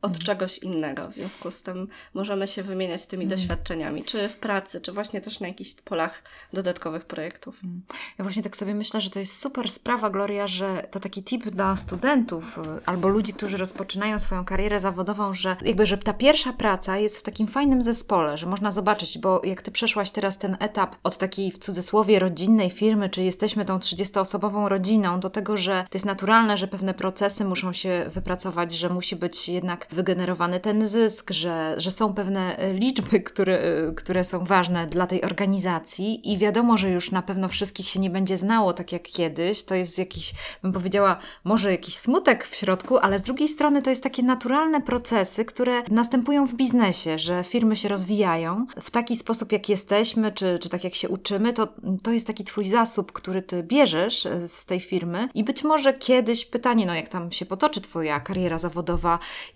[0.02, 0.24] od mm -hmm.
[0.24, 3.40] czegoś innego, w związku z tym możemy się wymieniać tymi mhm.
[3.40, 7.54] doświadczeniami, czy w pracy, czy właśnie też na jakichś polach dodatkowych projektów.
[7.54, 7.82] Mhm.
[8.18, 11.50] Ja właśnie tak sobie myślę, że to jest super sprawa, Gloria, że to taki tip
[11.50, 16.52] dla studentów y, albo ludzi, którzy rozpoczynają swoją karierę zawodową, że jakby, że ta pierwsza
[16.52, 20.56] praca jest w takim fajnym zespole, że można zobaczyć, bo jak ty przeszłaś teraz ten
[20.60, 25.86] etap od takiej w cudzysłowie rodzinnej firmy, czy jesteśmy tą 30-osobową rodziną, do tego, że
[25.90, 30.88] to jest naturalne, że pewne procesy muszą się wypracować, że musi być jednak wygenerowany ten
[30.88, 36.32] zysk, że, że są pewne y, liczby, które, y, które są ważne dla tej organizacji
[36.32, 39.62] i wiadomo, że już na pewno wszystkich się nie będzie znało tak jak kiedyś.
[39.62, 43.90] To jest jakiś, bym powiedziała, może jakiś smutek w środku, ale z drugiej strony to
[43.90, 49.52] jest takie naturalne procesy, które następują w biznesie, że firmy się rozwijają w taki sposób,
[49.52, 51.68] jak jesteśmy, czy, czy tak jak się uczymy, to,
[52.02, 55.94] to jest taki twój zasób, który ty bierzesz y, z tej firmy i być może
[55.94, 58.99] kiedyś pytanie, no jak tam się potoczy twoja kariera zawodowa,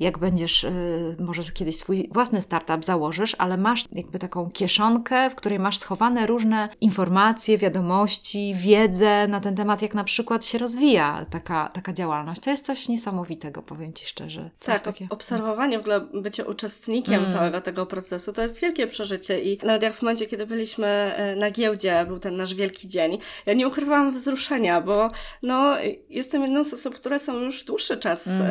[0.01, 5.35] jak będziesz, yy, może kiedyś swój własny startup założysz, ale masz jakby taką kieszonkę, w
[5.35, 11.27] której masz schowane różne informacje, wiadomości, wiedzę na ten temat, jak na przykład się rozwija
[11.31, 12.41] taka, taka działalność.
[12.41, 14.51] To jest coś niesamowitego, powiem Ci szczerze.
[14.61, 15.07] Coś tak, takie...
[15.11, 17.33] obserwowanie, w ogóle bycie uczestnikiem mm.
[17.33, 21.37] całego tego procesu, to jest wielkie przeżycie i nawet jak w momencie, kiedy byliśmy e,
[21.37, 25.11] na giełdzie, był ten nasz wielki dzień, ja nie ukrywałam wzruszenia, bo
[25.43, 25.77] no,
[26.09, 28.43] jestem jedną z osób, które są już dłuższy czas mm.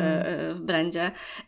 [0.54, 0.60] w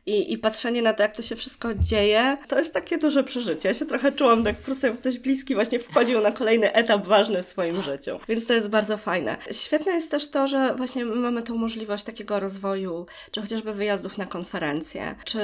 [0.07, 3.69] i, i patrzenie na to, jak to się wszystko dzieje, to jest takie duże przeżycie.
[3.69, 7.07] Ja się trochę czułam tak po prostu, jak ktoś bliski właśnie wchodził na kolejny etap
[7.07, 8.19] ważny w swoim życiu.
[8.29, 9.37] Więc to jest bardzo fajne.
[9.53, 14.27] Świetne jest też to, że właśnie mamy tą możliwość takiego rozwoju, czy chociażby wyjazdów na
[14.27, 15.39] konferencje, czy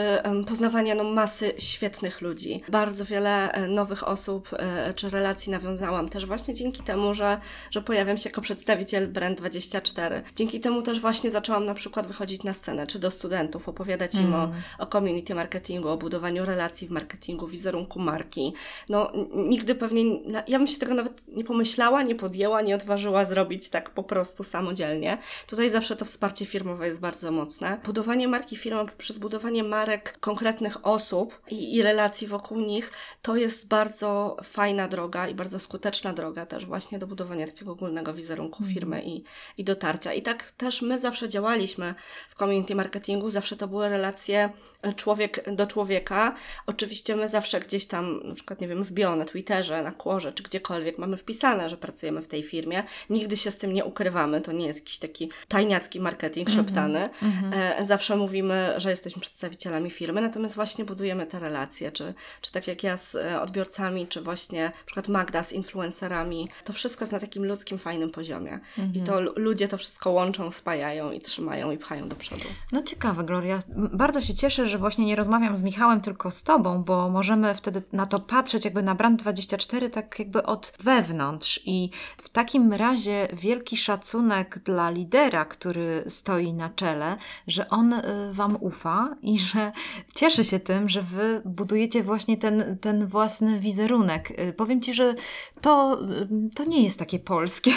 [0.48, 2.62] poznawania no, masy świetnych ludzi.
[2.68, 7.38] Bardzo wiele e, nowych osób e, czy relacji nawiązałam też właśnie dzięki temu, że,
[7.70, 10.22] że pojawiam się jako przedstawiciel Brand24.
[10.36, 14.34] Dzięki temu też właśnie zaczęłam na przykład wychodzić na scenę, czy do studentów, opowiadać im
[14.34, 14.62] o, mm.
[14.78, 18.54] o community marketingu, o budowaniu relacji w marketingu, wizerunku marki.
[18.88, 20.02] No, nigdy pewnie,
[20.48, 24.42] ja bym się tego nawet nie pomyślała, nie podjęła, nie odważyła zrobić tak po prostu
[24.42, 25.18] samodzielnie.
[25.46, 27.80] Tutaj zawsze to wsparcie firmowe jest bardzo mocne.
[27.84, 33.68] Budowanie marki firmy przez budowanie marek konkretnych osób i, i relacji wokół nich, to jest
[33.68, 38.74] bardzo fajna droga i bardzo skuteczna droga też właśnie do budowania takiego ogólnego wizerunku mhm.
[38.74, 39.24] firmy i,
[39.58, 40.12] i dotarcia.
[40.12, 41.94] I tak też my zawsze działaliśmy
[42.28, 44.50] w community marketingu, zawsze to były relacje
[44.96, 46.34] człowiek do człowieka.
[46.66, 50.32] Oczywiście my zawsze gdzieś tam, na przykład, nie wiem, w bio, na Twitterze, na Kłorze,
[50.32, 52.82] czy gdziekolwiek mamy wpisane, że pracujemy w tej firmie.
[53.10, 54.40] Nigdy się z tym nie ukrywamy.
[54.40, 57.10] To nie jest jakiś taki tajniacki marketing -hmm, szeptany.
[57.22, 57.84] Mm -hmm.
[57.84, 62.82] Zawsze mówimy, że jesteśmy przedstawicielami firmy, natomiast właśnie budujemy te relacje, czy, czy tak jak
[62.82, 67.18] ja z e, odbiorcami, czy właśnie na przykład Magda z influencerami, to wszystko jest na
[67.18, 68.60] takim ludzkim, fajnym poziomie.
[68.78, 68.94] Mhm.
[68.94, 72.48] I to ludzie to wszystko łączą, spajają i trzymają i pchają do przodu.
[72.72, 73.51] No ciekawe, Gloria.
[73.92, 77.82] Bardzo się cieszę, że właśnie nie rozmawiam z Michałem, tylko z Tobą, bo możemy wtedy
[77.92, 83.76] na to patrzeć jakby na Brand24 tak jakby od wewnątrz i w takim razie wielki
[83.76, 89.72] szacunek dla lidera, który stoi na czele, że on y, Wam ufa i że
[90.14, 94.40] cieszy się tym, że Wy budujecie właśnie ten, ten własny wizerunek.
[94.40, 95.14] Y, powiem Ci, że
[95.60, 97.72] to, y, to nie jest takie polskie.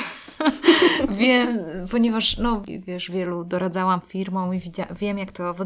[1.20, 1.60] wiem,
[1.92, 4.62] ponieważ, no wiesz, wielu doradzałam firmom i
[5.00, 5.65] wiem, jak to wygląda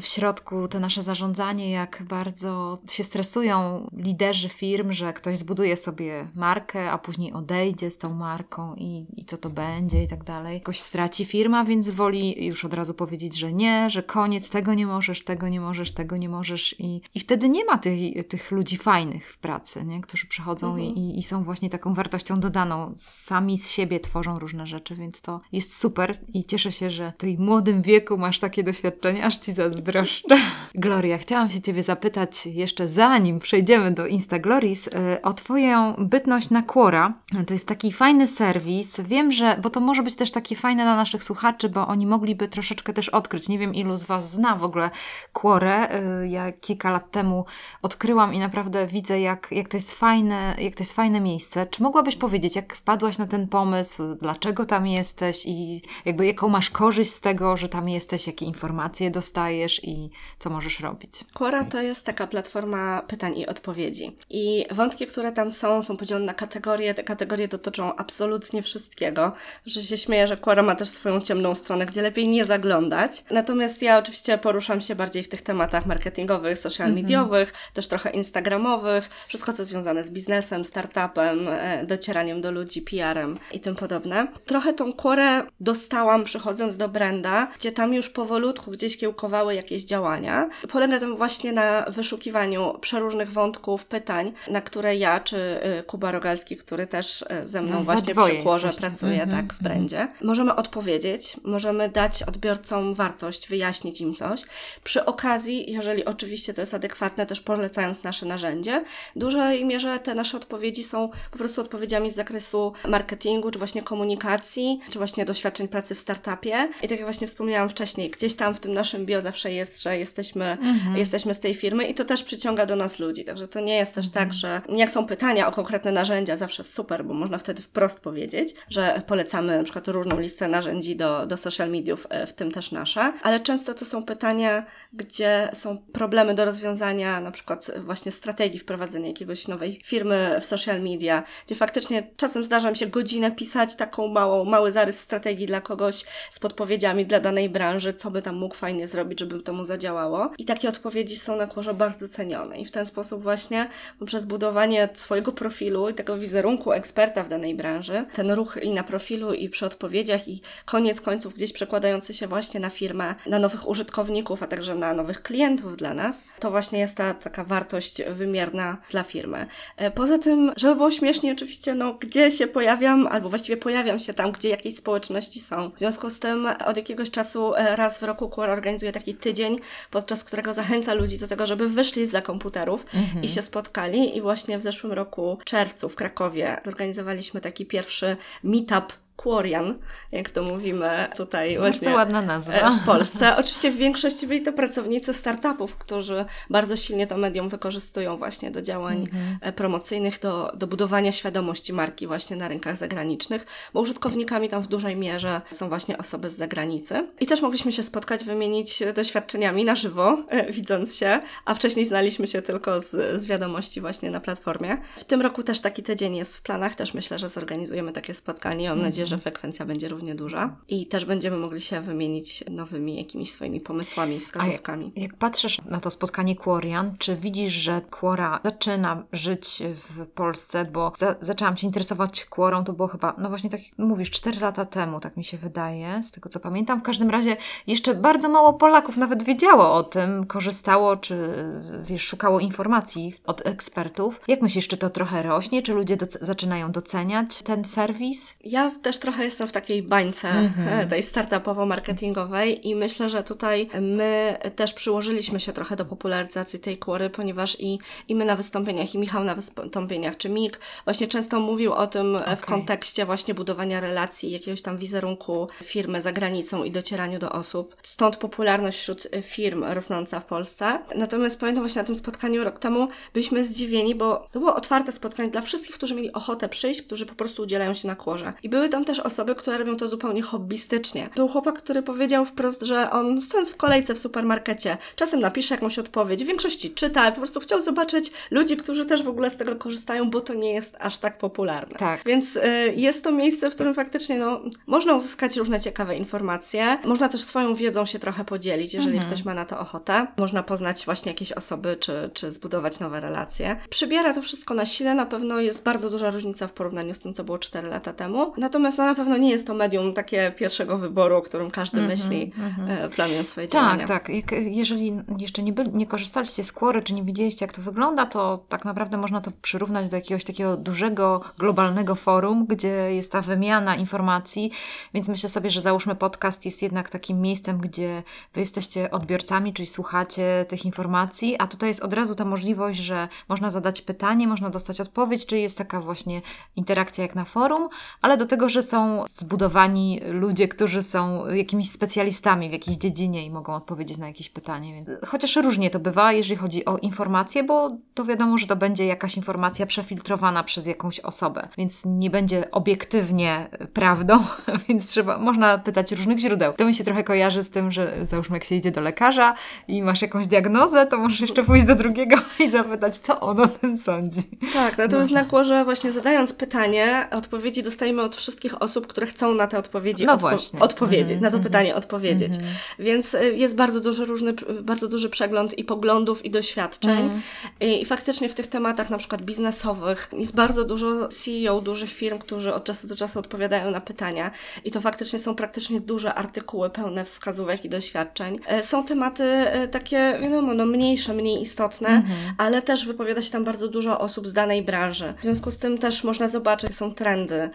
[0.00, 6.28] w środku, te nasze zarządzanie, jak bardzo się stresują liderzy firm, że ktoś zbuduje sobie
[6.34, 10.54] markę, a później odejdzie z tą marką i, i co to będzie i tak dalej.
[10.54, 14.86] Jakoś straci firma, więc woli już od razu powiedzieć, że nie, że koniec, tego nie
[14.86, 18.76] możesz, tego nie możesz, tego nie możesz i, i wtedy nie ma tych, tych ludzi
[18.76, 20.00] fajnych w pracy, nie?
[20.00, 20.94] którzy przychodzą mhm.
[20.94, 22.92] i, i są właśnie taką wartością dodaną.
[22.96, 27.20] Sami z siebie tworzą różne rzeczy, więc to jest super i cieszę się, że w
[27.20, 30.36] tej młodym wieku masz takie doświadczenie, aż Ci zazdroszczę.
[30.74, 34.92] Gloria, chciałam się Ciebie zapytać jeszcze zanim przejdziemy do Instaglories y,
[35.22, 37.14] o Twoją bytność na Quora.
[37.46, 39.00] To jest taki fajny serwis.
[39.00, 42.48] Wiem, że, bo to może być też taki fajny dla naszych słuchaczy, bo oni mogliby
[42.48, 43.48] troszeczkę też odkryć.
[43.48, 44.90] Nie wiem, ilu z Was zna w ogóle
[45.32, 45.88] Quorę.
[46.22, 47.44] Y, ja kilka lat temu
[47.82, 51.66] odkryłam i naprawdę widzę, jak, jak, to jest fajne, jak to jest fajne miejsce.
[51.66, 56.70] Czy mogłabyś powiedzieć, jak wpadłaś na ten pomysł, dlaczego tam jesteś i jakby jaką masz
[56.70, 61.12] korzyść z tego, że tam jesteś, jakie informacje dostajesz i co możesz robić?
[61.34, 64.16] Quora to jest taka platforma pytań i odpowiedzi.
[64.30, 66.94] I wątki, które tam są, są podzielone na kategorie.
[66.94, 69.32] Te kategorie dotyczą absolutnie wszystkiego.
[69.66, 73.24] Że się śmieję, że Quora ma też swoją ciemną stronę, gdzie lepiej nie zaglądać.
[73.30, 77.04] Natomiast ja oczywiście poruszam się bardziej w tych tematach marketingowych, social mhm.
[77.04, 83.38] mediowych, też trochę instagramowych, wszystko co związane z biznesem, startupem, e, docieraniem do ludzi, PR-em
[83.52, 84.26] i tym podobne.
[84.46, 90.48] Trochę tą Quorę dostałam przychodząc do Brenda, gdzie tam już powolutku gdzieś kiełkowały jakieś działania.
[90.68, 95.36] Polega to właśnie na wyszukiwaniu przeróżnych wątków, pytań, na które ja czy
[95.80, 99.30] y, Kuba Rogalski, który też y, ze mną no, właśnie przy Quorze pracuje mm -hmm.
[99.30, 104.42] tak w Brendzie, możemy odpowiedzieć, możemy dać odbiorcom wartość, wyjaśnić im coś.
[104.84, 108.84] Przy okazji, jeżeli oczywiście to jest adekwatne, też polecając nasze narzędzie,
[109.16, 113.82] w dużej mierze te nasze odpowiedzi są po prostu odpowiedziami z zakresu marketingu, czy właśnie
[113.82, 116.68] komunikacji, czy właśnie doświadczeń pracy w startupie.
[116.82, 119.98] I tak jak właśnie wspomniałam wcześniej, gdzieś tam w tym naszym bio zawsze jest, że
[119.98, 120.96] jesteśmy, mhm.
[120.96, 123.24] jesteśmy z tej firmy i to też przyciąga do nas ludzi.
[123.24, 124.32] Także to nie jest też tak, mhm.
[124.32, 129.02] że jak są pytania o konkretne narzędzia, zawsze super, bo można wtedy wprost powiedzieć, że
[129.06, 133.12] polecamy na przykład różną listę narzędzi do, do social mediów, e, w tym też nasze,
[133.22, 139.08] ale często to są pytania, gdzie są problemy do rozwiązania, na przykład właśnie strategii wprowadzenia
[139.08, 144.08] jakiegoś nowej firmy w social media, gdzie faktycznie czasem zdarza mi się godzinę pisać taką
[144.08, 148.55] małą, mały zarys strategii dla kogoś z podpowiedziami dla danej branży, co by tam mógł
[148.56, 150.30] fajnie zrobić, żeby to mu zadziałało.
[150.38, 152.58] I takie odpowiedzi są na kurze bardzo cenione.
[152.58, 157.54] I w ten sposób właśnie poprzez budowanie swojego profilu i tego wizerunku eksperta w danej
[157.54, 162.26] branży, ten ruch i na profilu, i przy odpowiedziach, i koniec końców gdzieś przekładający się
[162.26, 166.78] właśnie na firmę, na nowych użytkowników, a także na nowych klientów dla nas, to właśnie
[166.78, 169.46] jest ta taka wartość wymierna dla firmy.
[169.76, 174.14] E, poza tym, żeby było śmiesznie, oczywiście, no, gdzie się pojawiam, albo właściwie pojawiam się
[174.14, 175.70] tam, gdzie jakieś społeczności są.
[175.70, 179.58] W związku z tym od jakiegoś czasu e, raz w roku Quora organizuje taki tydzień,
[179.90, 183.24] podczas którego zachęca ludzi do tego, żeby wyszli za komputerów mhm.
[183.24, 184.16] i się spotkali.
[184.16, 189.78] I właśnie w zeszłym roku, w czerwcu w Krakowie, zorganizowaliśmy taki pierwszy meetup Quorian,
[190.12, 191.80] jak to mówimy tutaj właśnie.
[191.80, 192.52] Bardzo ładna nazwa.
[192.52, 193.36] E, w Polsce.
[193.36, 198.62] Oczywiście w większości byli to pracownicy startupów, którzy bardzo silnie to medium wykorzystują właśnie do
[198.62, 199.52] działań mm-hmm.
[199.52, 204.96] promocyjnych, do, do budowania świadomości marki właśnie na rynkach zagranicznych, bo użytkownikami tam w dużej
[204.96, 207.08] mierze są właśnie osoby z zagranicy.
[207.20, 212.26] I też mogliśmy się spotkać, wymienić doświadczeniami na żywo, e, widząc się, a wcześniej znaliśmy
[212.26, 214.76] się tylko z, z wiadomości właśnie na platformie.
[214.96, 218.68] W tym roku też taki tydzień jest w planach, też myślę, że zorganizujemy takie spotkanie.
[218.68, 219.05] Mam mm-hmm.
[219.06, 223.60] Nadzieję, że frekwencja będzie równie duża i też będziemy mogli się wymienić nowymi jakimiś swoimi
[223.60, 224.92] pomysłami, wskazówkami.
[224.96, 230.64] Jak, jak, patrzysz na to spotkanie Quorian, czy widzisz, że Quora zaczyna żyć w Polsce,
[230.64, 234.40] bo za, zaczęłam się interesować Quorą, to było chyba, no właśnie tak jak mówisz, 4
[234.40, 236.80] lata temu, tak mi się wydaje, z tego co pamiętam.
[236.80, 241.34] W każdym razie jeszcze bardzo mało Polaków nawet wiedziało o tym, korzystało, czy
[241.82, 244.20] wiesz, szukało informacji od ekspertów.
[244.28, 248.36] Jak myślisz, czy to trochę rośnie, czy ludzie doc zaczynają doceniać ten serwis?
[248.44, 250.88] Ja też też trochę jestem w takiej bańce mm-hmm.
[250.88, 257.10] tej startupowo-marketingowej i myślę, że tutaj my też przyłożyliśmy się trochę do popularyzacji tej kłory,
[257.10, 257.78] ponieważ i,
[258.08, 262.16] i my na wystąpieniach, i Michał na wystąpieniach, czy Mik właśnie często mówił o tym
[262.16, 262.36] okay.
[262.36, 267.76] w kontekście właśnie budowania relacji, jakiegoś tam wizerunku firmy za granicą i docieraniu do osób.
[267.82, 270.78] Stąd popularność wśród firm rosnąca w Polsce.
[270.94, 275.28] Natomiast pamiętam właśnie na tym spotkaniu rok temu byliśmy zdziwieni, bo to było otwarte spotkanie
[275.28, 278.32] dla wszystkich, którzy mieli ochotę przyjść, którzy po prostu udzielają się na kłorze.
[278.42, 281.08] I były tam też osoby, które robią to zupełnie hobbystycznie.
[281.16, 285.78] Był chłopak, który powiedział wprost, że on stojąc w kolejce w supermarkecie, czasem napisze jakąś
[285.78, 289.56] odpowiedź, w większości czyta, po prostu chciał zobaczyć ludzi, którzy też w ogóle z tego
[289.56, 291.76] korzystają, bo to nie jest aż tak popularne.
[291.78, 292.02] Tak.
[292.06, 292.40] Więc y,
[292.76, 297.54] jest to miejsce, w którym faktycznie no, można uzyskać różne ciekawe informacje, można też swoją
[297.54, 299.12] wiedzą się trochę podzielić, jeżeli mhm.
[299.12, 300.06] ktoś ma na to ochotę.
[300.16, 303.56] Można poznać właśnie jakieś osoby, czy, czy zbudować nowe relacje.
[303.70, 307.14] Przybiera to wszystko na sile, na pewno jest bardzo duża różnica w porównaniu z tym,
[307.14, 308.32] co było 4 lata temu.
[308.36, 311.90] Natomiast no, na pewno nie jest to medium takie pierwszego wyboru, o którym każdy mm
[311.90, 312.88] -hmm, myśli, mm -hmm.
[312.94, 313.86] planując swoje tak, działania.
[313.86, 314.32] Tak, tak.
[314.40, 318.44] jeżeli jeszcze nie, byli, nie korzystaliście z Quory, czy nie widzieliście, jak to wygląda, to
[318.48, 323.76] tak naprawdę można to przyrównać do jakiegoś takiego dużego, globalnego forum, gdzie jest ta wymiana
[323.76, 324.50] informacji,
[324.94, 328.02] więc myślę sobie, że załóżmy podcast jest jednak takim miejscem, gdzie
[328.34, 333.08] wy jesteście odbiorcami, czyli słuchacie tych informacji, a tutaj jest od razu ta możliwość, że
[333.28, 336.22] można zadać pytanie, można dostać odpowiedź, czyli jest taka właśnie
[336.56, 337.68] interakcja jak na forum,
[338.02, 343.30] ale do tego, że są zbudowani ludzie, którzy są jakimiś specjalistami w jakiejś dziedzinie i
[343.30, 344.74] mogą odpowiedzieć na jakieś pytanie.
[344.74, 348.86] Więc chociaż różnie to bywa, jeżeli chodzi o informacje, bo to wiadomo, że to będzie
[348.86, 354.18] jakaś informacja przefiltrowana przez jakąś osobę, więc nie będzie obiektywnie prawdą,
[354.68, 356.52] więc trzeba, można pytać różnych źródeł.
[356.52, 359.34] To mi się trochę kojarzy z tym, że załóżmy, jak się idzie do lekarza
[359.68, 363.48] i masz jakąś diagnozę, to możesz jeszcze pójść do drugiego i zapytać, co on o
[363.48, 364.22] tym sądzi.
[364.52, 365.20] Tak, natomiast no.
[365.20, 370.06] na kłorze właśnie zadając pytanie, odpowiedzi dostajemy od wszystkich osób, które chcą na te odpowiedzi
[370.06, 370.60] no odpo właśnie.
[370.60, 371.22] odpowiedzieć, mm -hmm.
[371.22, 371.44] na to mhm.
[371.44, 372.36] pytanie odpowiedzieć.
[372.36, 372.54] Mm -hmm.
[372.78, 374.32] Więc y, jest bardzo duży, różny,
[374.62, 376.98] bardzo duży przegląd i poglądów, i doświadczeń.
[376.98, 377.22] Mm.
[377.60, 382.18] I, I faktycznie w tych tematach na przykład biznesowych jest bardzo dużo CEO dużych firm,
[382.18, 384.30] którzy od czasu do czasu odpowiadają na pytania
[384.64, 388.40] i to faktycznie są praktycznie duże artykuły pełne wskazówek i doświadczeń.
[388.46, 392.32] E, są tematy e, takie, wiadomo, no mniejsze, mniej istotne, -hmm.
[392.38, 395.14] ale też wypowiada się tam bardzo dużo osób z danej branży.
[395.18, 397.50] W związku z tym też można zobaczyć, są trendy,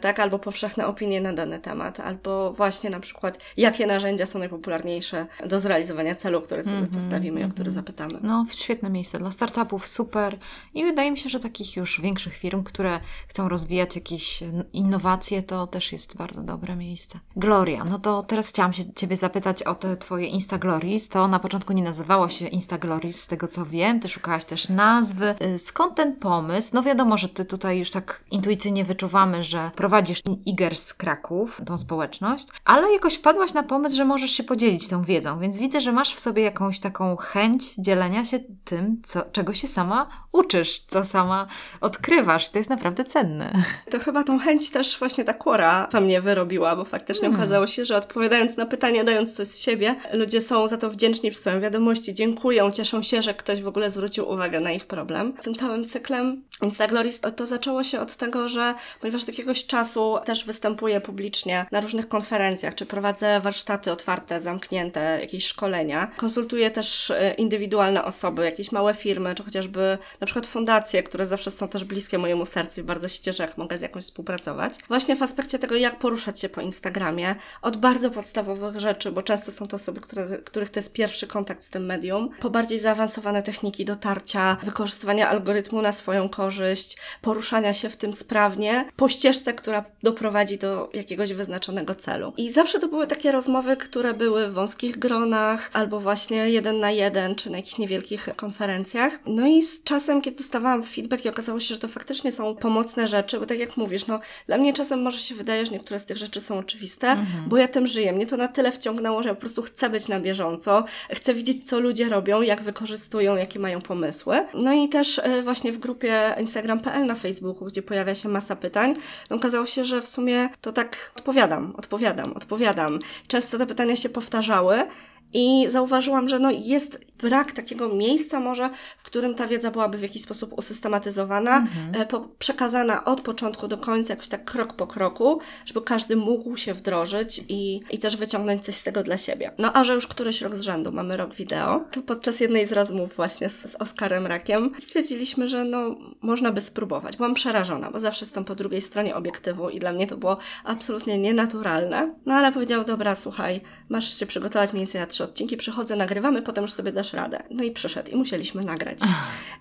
[0.00, 5.26] tak, albo powszechne opinie na dany temat, albo właśnie na przykład, jakie narzędzia są najpopularniejsze
[5.46, 7.74] do zrealizowania celu, który sobie mm -hmm, postawimy i o który mhm.
[7.74, 8.18] zapytamy.
[8.22, 10.38] No, świetne miejsce dla startupów, super.
[10.74, 15.66] I wydaje mi się, że takich już większych firm, które chcą rozwijać jakieś innowacje, to
[15.66, 17.18] też jest bardzo dobre miejsce.
[17.36, 21.08] Gloria, no to teraz chciałam się Ciebie zapytać o te Twoje Instaglories.
[21.08, 24.00] To na początku nie nazywało się Instaglories, z tego co wiem.
[24.00, 25.34] Ty szukałaś też nazwy.
[25.42, 26.70] Y, skąd ten pomysł?
[26.74, 31.78] No wiadomo, że Ty tutaj już tak intuicyjnie wyczuwamy, że prowadzisz Iger z Kraków, tą
[31.78, 35.92] społeczność, ale jakoś wpadłaś na pomysł, że możesz się podzielić tą wiedzą, więc widzę, że
[35.92, 41.04] masz w sobie jakąś taką chęć dzielenia się tym, co, czego się sama uczysz, co
[41.04, 41.46] sama
[41.80, 42.48] odkrywasz.
[42.48, 43.52] To jest naprawdę cenne.
[43.90, 47.40] To chyba tą chęć też właśnie ta kłora we mnie wyrobiła, bo faktycznie hmm.
[47.40, 51.30] okazało się, że odpowiadając na pytania, dając coś z siebie, ludzie są za to wdzięczni
[51.30, 55.32] w swoją wiadomości, dziękują, cieszą się, że ktoś w ogóle zwrócił uwagę na ich problem.
[55.32, 60.44] Tym całym cyklem Instagloris to zaczęło się od tego, że ponieważ od jakiegoś czasu też
[60.44, 67.34] występuję publicznie na różnych konferencjach, czy prowadzę warsztaty otwarte, zamknięte, jakieś szkolenia, konsultuję też e,
[67.34, 72.18] indywidualne osoby, jakieś małe firmy, czy chociażby na przykład fundacje, które zawsze są też bliskie
[72.18, 74.74] mojemu sercu i bardzo się cieszę, jak mogę z jakąś współpracować.
[74.88, 79.52] Właśnie w aspekcie tego, jak poruszać się po Instagramie, od bardzo podstawowych rzeczy, bo często
[79.52, 83.42] są to osoby, które, których to jest pierwszy kontakt z tym medium, po bardziej zaawansowane
[83.42, 89.84] techniki dotarcia, wykorzystywania algorytmu na swoją korzyść, poruszania się w tym sprawnie, po ścieżce, która
[90.02, 92.32] doprowadzi do jakiegoś wyznaczonego celu.
[92.36, 96.90] I zawsze to były takie rozmowy, które były w wąskich gronach, albo właśnie jeden na
[96.90, 99.18] jeden, czy na jakichś niewielkich konferencjach.
[99.26, 103.08] No i z czasem, kiedy dostawałam feedback i okazało się, że to faktycznie są pomocne
[103.08, 106.04] rzeczy, bo tak jak mówisz, no dla mnie czasem może się wydaje, że niektóre z
[106.04, 107.48] tych rzeczy są oczywiste, mhm.
[107.48, 108.12] bo ja tym żyję.
[108.12, 111.68] Mnie to na tyle wciągnęło, że ja po prostu chcę być na bieżąco, chcę widzieć,
[111.68, 114.46] co ludzie robią, jak wykorzystują, jakie mają pomysły.
[114.54, 118.96] No i też e, właśnie w grupie Instagram.pl na Facebooku, gdzie pojawia się masa pytań,
[119.30, 122.98] no okazało się, że w sumie to tak odpowiadam, odpowiadam, odpowiadam.
[123.26, 124.86] Często te pytania się powtarzały,
[125.32, 130.02] i zauważyłam, że no jest brak takiego miejsca może, w którym ta wiedza byłaby w
[130.02, 132.06] jakiś sposób usystematyzowana, mhm.
[132.06, 136.74] po, przekazana od początku do końca, jakoś tak krok po kroku, żeby każdy mógł się
[136.74, 139.52] wdrożyć i, i też wyciągnąć coś z tego dla siebie.
[139.58, 142.72] No a że już któryś rok z rzędu mamy rok wideo, to podczas jednej z
[142.72, 147.16] rozmów właśnie z, z Oskarem Rakiem stwierdziliśmy, że no można by spróbować.
[147.16, 151.18] Byłam przerażona, bo zawsze jestem po drugiej stronie obiektywu i dla mnie to było absolutnie
[151.18, 152.14] nienaturalne.
[152.26, 156.42] No ale powiedział, dobra, słuchaj, masz się przygotować mniej więcej na trzy odcinki, przychodzę, nagrywamy,
[156.42, 157.42] potem już sobie dasz radę.
[157.50, 158.98] No i przyszedł i musieliśmy nagrać.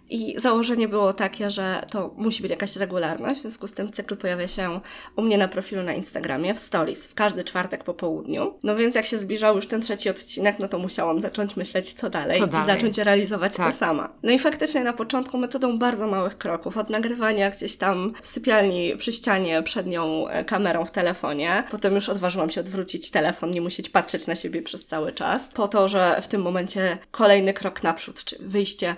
[0.09, 4.17] I założenie było takie, że to musi być jakaś regularność, w związku z tym cykl
[4.17, 4.79] pojawia się
[5.15, 8.53] u mnie na profilu na Instagramie, w stories, w każdy czwartek po południu.
[8.63, 12.09] No więc jak się zbliżał już ten trzeci odcinek, no to musiałam zacząć myśleć, co
[12.09, 12.67] dalej, co dalej?
[12.67, 13.71] i zacząć realizować tak.
[13.71, 14.09] to sama.
[14.23, 18.95] No i faktycznie na początku metodą bardzo małych kroków, od nagrywania gdzieś tam w sypialni
[18.97, 23.61] przy ścianie przed nią e, kamerą w telefonie, potem już odważyłam się odwrócić telefon, nie
[23.61, 27.83] musieć patrzeć na siebie przez cały czas, po to, że w tym momencie kolejny krok
[27.83, 28.95] naprzód, czy wyjście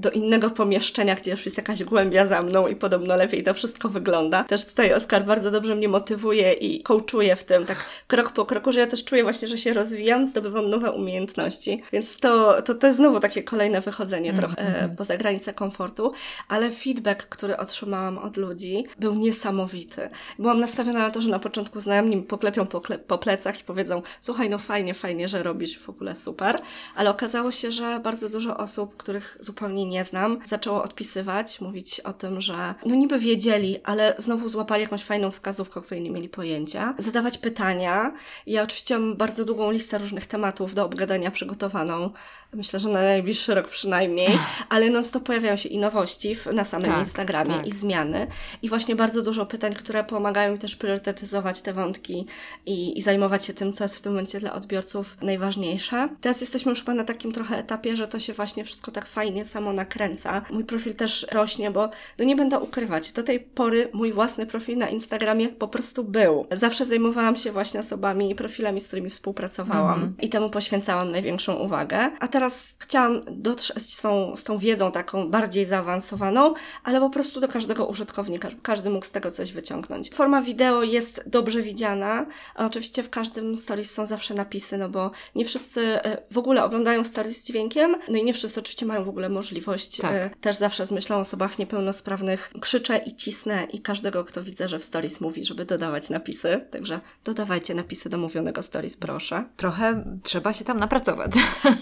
[0.00, 3.88] do innego pomieszczenia, gdzie już jest jakaś głębia za mną i podobno lepiej to wszystko
[3.88, 4.44] wygląda.
[4.44, 8.72] Też tutaj Oskar bardzo dobrze mnie motywuje i coachuje w tym, tak krok po kroku,
[8.72, 11.82] że ja też czuję właśnie, że się rozwijam, zdobywam nowe umiejętności.
[11.92, 14.54] Więc to, to, to jest znowu takie kolejne wychodzenie mm -hmm.
[14.54, 16.12] trochę poza granicę komfortu,
[16.48, 20.08] ale feedback, który otrzymałam od ludzi, był niesamowity.
[20.38, 24.50] Byłam nastawiona na to, że na początku znajomi poklepią po, po plecach i powiedzą, słuchaj,
[24.50, 26.60] no fajnie, fajnie, że robisz w ogóle super,
[26.94, 32.12] ale okazało się, że bardzo dużo osób, których zupełnie nie znam, zaczęło odpisywać, mówić o
[32.12, 36.28] tym, że no niby wiedzieli, ale znowu złapali jakąś fajną wskazówkę, o której nie mieli
[36.28, 36.94] pojęcia.
[36.98, 38.12] Zadawać pytania.
[38.46, 42.10] Ja oczywiście mam bardzo długą listę różnych tematów do obgadania przygotowaną.
[42.54, 46.64] Myślę, że na najbliższy rok przynajmniej, ale non stop pojawiają się i nowości w, na
[46.64, 47.66] samym tak, Instagramie tak.
[47.66, 48.26] i zmiany.
[48.62, 52.26] I właśnie bardzo dużo pytań, które pomagają mi też priorytetyzować te wątki
[52.66, 56.08] i, i zajmować się tym, co jest w tym momencie dla odbiorców najważniejsze.
[56.20, 59.44] Teraz jesteśmy już chyba na takim trochę etapie, że to się właśnie wszystko tak fajnie
[59.44, 60.42] samo nakręca.
[60.50, 64.78] Mój profil też rośnie, bo no nie będę ukrywać, do tej pory mój własny profil
[64.78, 66.46] na Instagramie po prostu był.
[66.52, 70.24] Zawsze zajmowałam się właśnie osobami i profilami, z którymi współpracowałam mm -hmm.
[70.24, 72.10] i temu poświęcałam największą uwagę.
[72.20, 72.39] A teraz
[72.78, 77.86] chciałam dotrzeć z tą, z tą wiedzą taką bardziej zaawansowaną, ale po prostu do każdego
[77.86, 80.10] użytkownika, żeby każdy mógł z tego coś wyciągnąć.
[80.10, 82.26] Forma wideo jest dobrze widziana.
[82.54, 87.04] Oczywiście w każdym stories są zawsze napisy, no bo nie wszyscy e, w ogóle oglądają
[87.04, 89.96] stories z dźwiękiem, no i nie wszyscy oczywiście mają w ogóle możliwość możliwość.
[89.96, 90.12] Tak.
[90.12, 94.68] E, też zawsze z myślą o osobach niepełnosprawnych krzyczę i cisnę i każdego, kto widzę,
[94.68, 96.66] że w stories mówi, żeby dodawać napisy.
[96.70, 99.44] Także dodawajcie napisy do mówionego stories, proszę.
[99.56, 101.32] Trochę trzeba się tam napracować.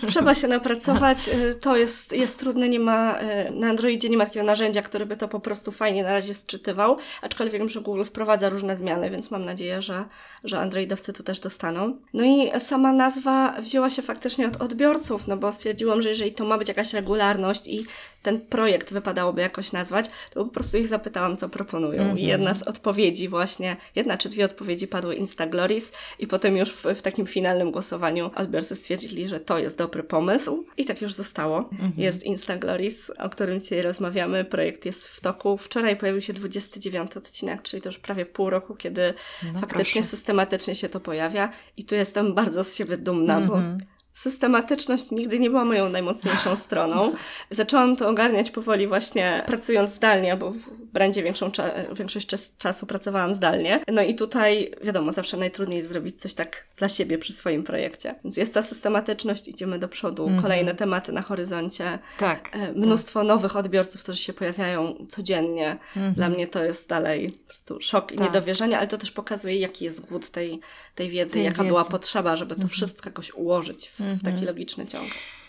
[0.08, 1.28] Trzeba się napracować.
[1.28, 2.68] E, to jest, jest trudne.
[2.68, 6.02] Nie ma, e, na Androidzie nie ma takiego narzędzia, które by to po prostu fajnie
[6.02, 6.96] na razie sczytywał.
[7.22, 10.04] Aczkolwiek wiem, że Google wprowadza różne zmiany, więc mam nadzieję, że,
[10.44, 11.98] że Androidowcy to też dostaną.
[12.14, 16.44] No i sama nazwa wzięła się faktycznie od odbiorców, no bo stwierdziłam, że jeżeli to
[16.44, 17.86] ma być jakaś regularność i
[18.22, 22.02] ten projekt wypadałoby jakoś nazwać, to po prostu ich zapytałam, co proponują.
[22.02, 22.20] Mm -hmm.
[22.20, 26.84] I jedna z odpowiedzi właśnie, jedna czy dwie odpowiedzi padły Instagloris i potem już w,
[26.84, 31.70] w takim finalnym głosowaniu odbiorcy stwierdzili, że to jest dobry pomysł i tak już zostało.
[31.78, 31.98] Mm -hmm.
[31.98, 34.44] Jest Instagloris, o którym dzisiaj rozmawiamy.
[34.44, 35.56] Projekt jest w toku.
[35.56, 40.16] Wczoraj pojawił się 29 odcinek, czyli to już prawie pół roku, kiedy no faktycznie proszę.
[40.16, 43.50] systematycznie się to pojawia i tu jestem bardzo z siebie dumna, mm -hmm.
[43.50, 43.78] bo mhm
[44.18, 47.12] systematyczność nigdy nie była moją najmocniejszą stroną.
[47.50, 51.50] Zaczęłam to ogarniać powoli właśnie pracując zdalnie, bo w brandzie większą
[51.92, 53.80] większość czas czasu pracowałam zdalnie.
[53.88, 58.14] No i tutaj, wiadomo, zawsze najtrudniej zrobić coś tak dla siebie przy swoim projekcie.
[58.24, 60.42] Więc jest ta systematyczność, idziemy do przodu, -hmm.
[60.42, 61.98] kolejne tematy na horyzoncie.
[62.18, 62.50] Tak.
[62.52, 63.28] E, mnóstwo tak.
[63.28, 65.78] nowych odbiorców, którzy się pojawiają codziennie.
[65.96, 66.12] -hmm.
[66.12, 68.26] Dla mnie to jest dalej po prostu szok i tak.
[68.26, 70.60] niedowierzanie, ale to też pokazuje, jaki jest głód tej,
[70.94, 71.68] tej wiedzy, tej jaka wiedzy.
[71.68, 72.68] była potrzeba, żeby to -hmm.
[72.68, 74.46] wszystko jakoś ułożyć w w taki mhm.
[74.46, 75.08] logiczny ciąg.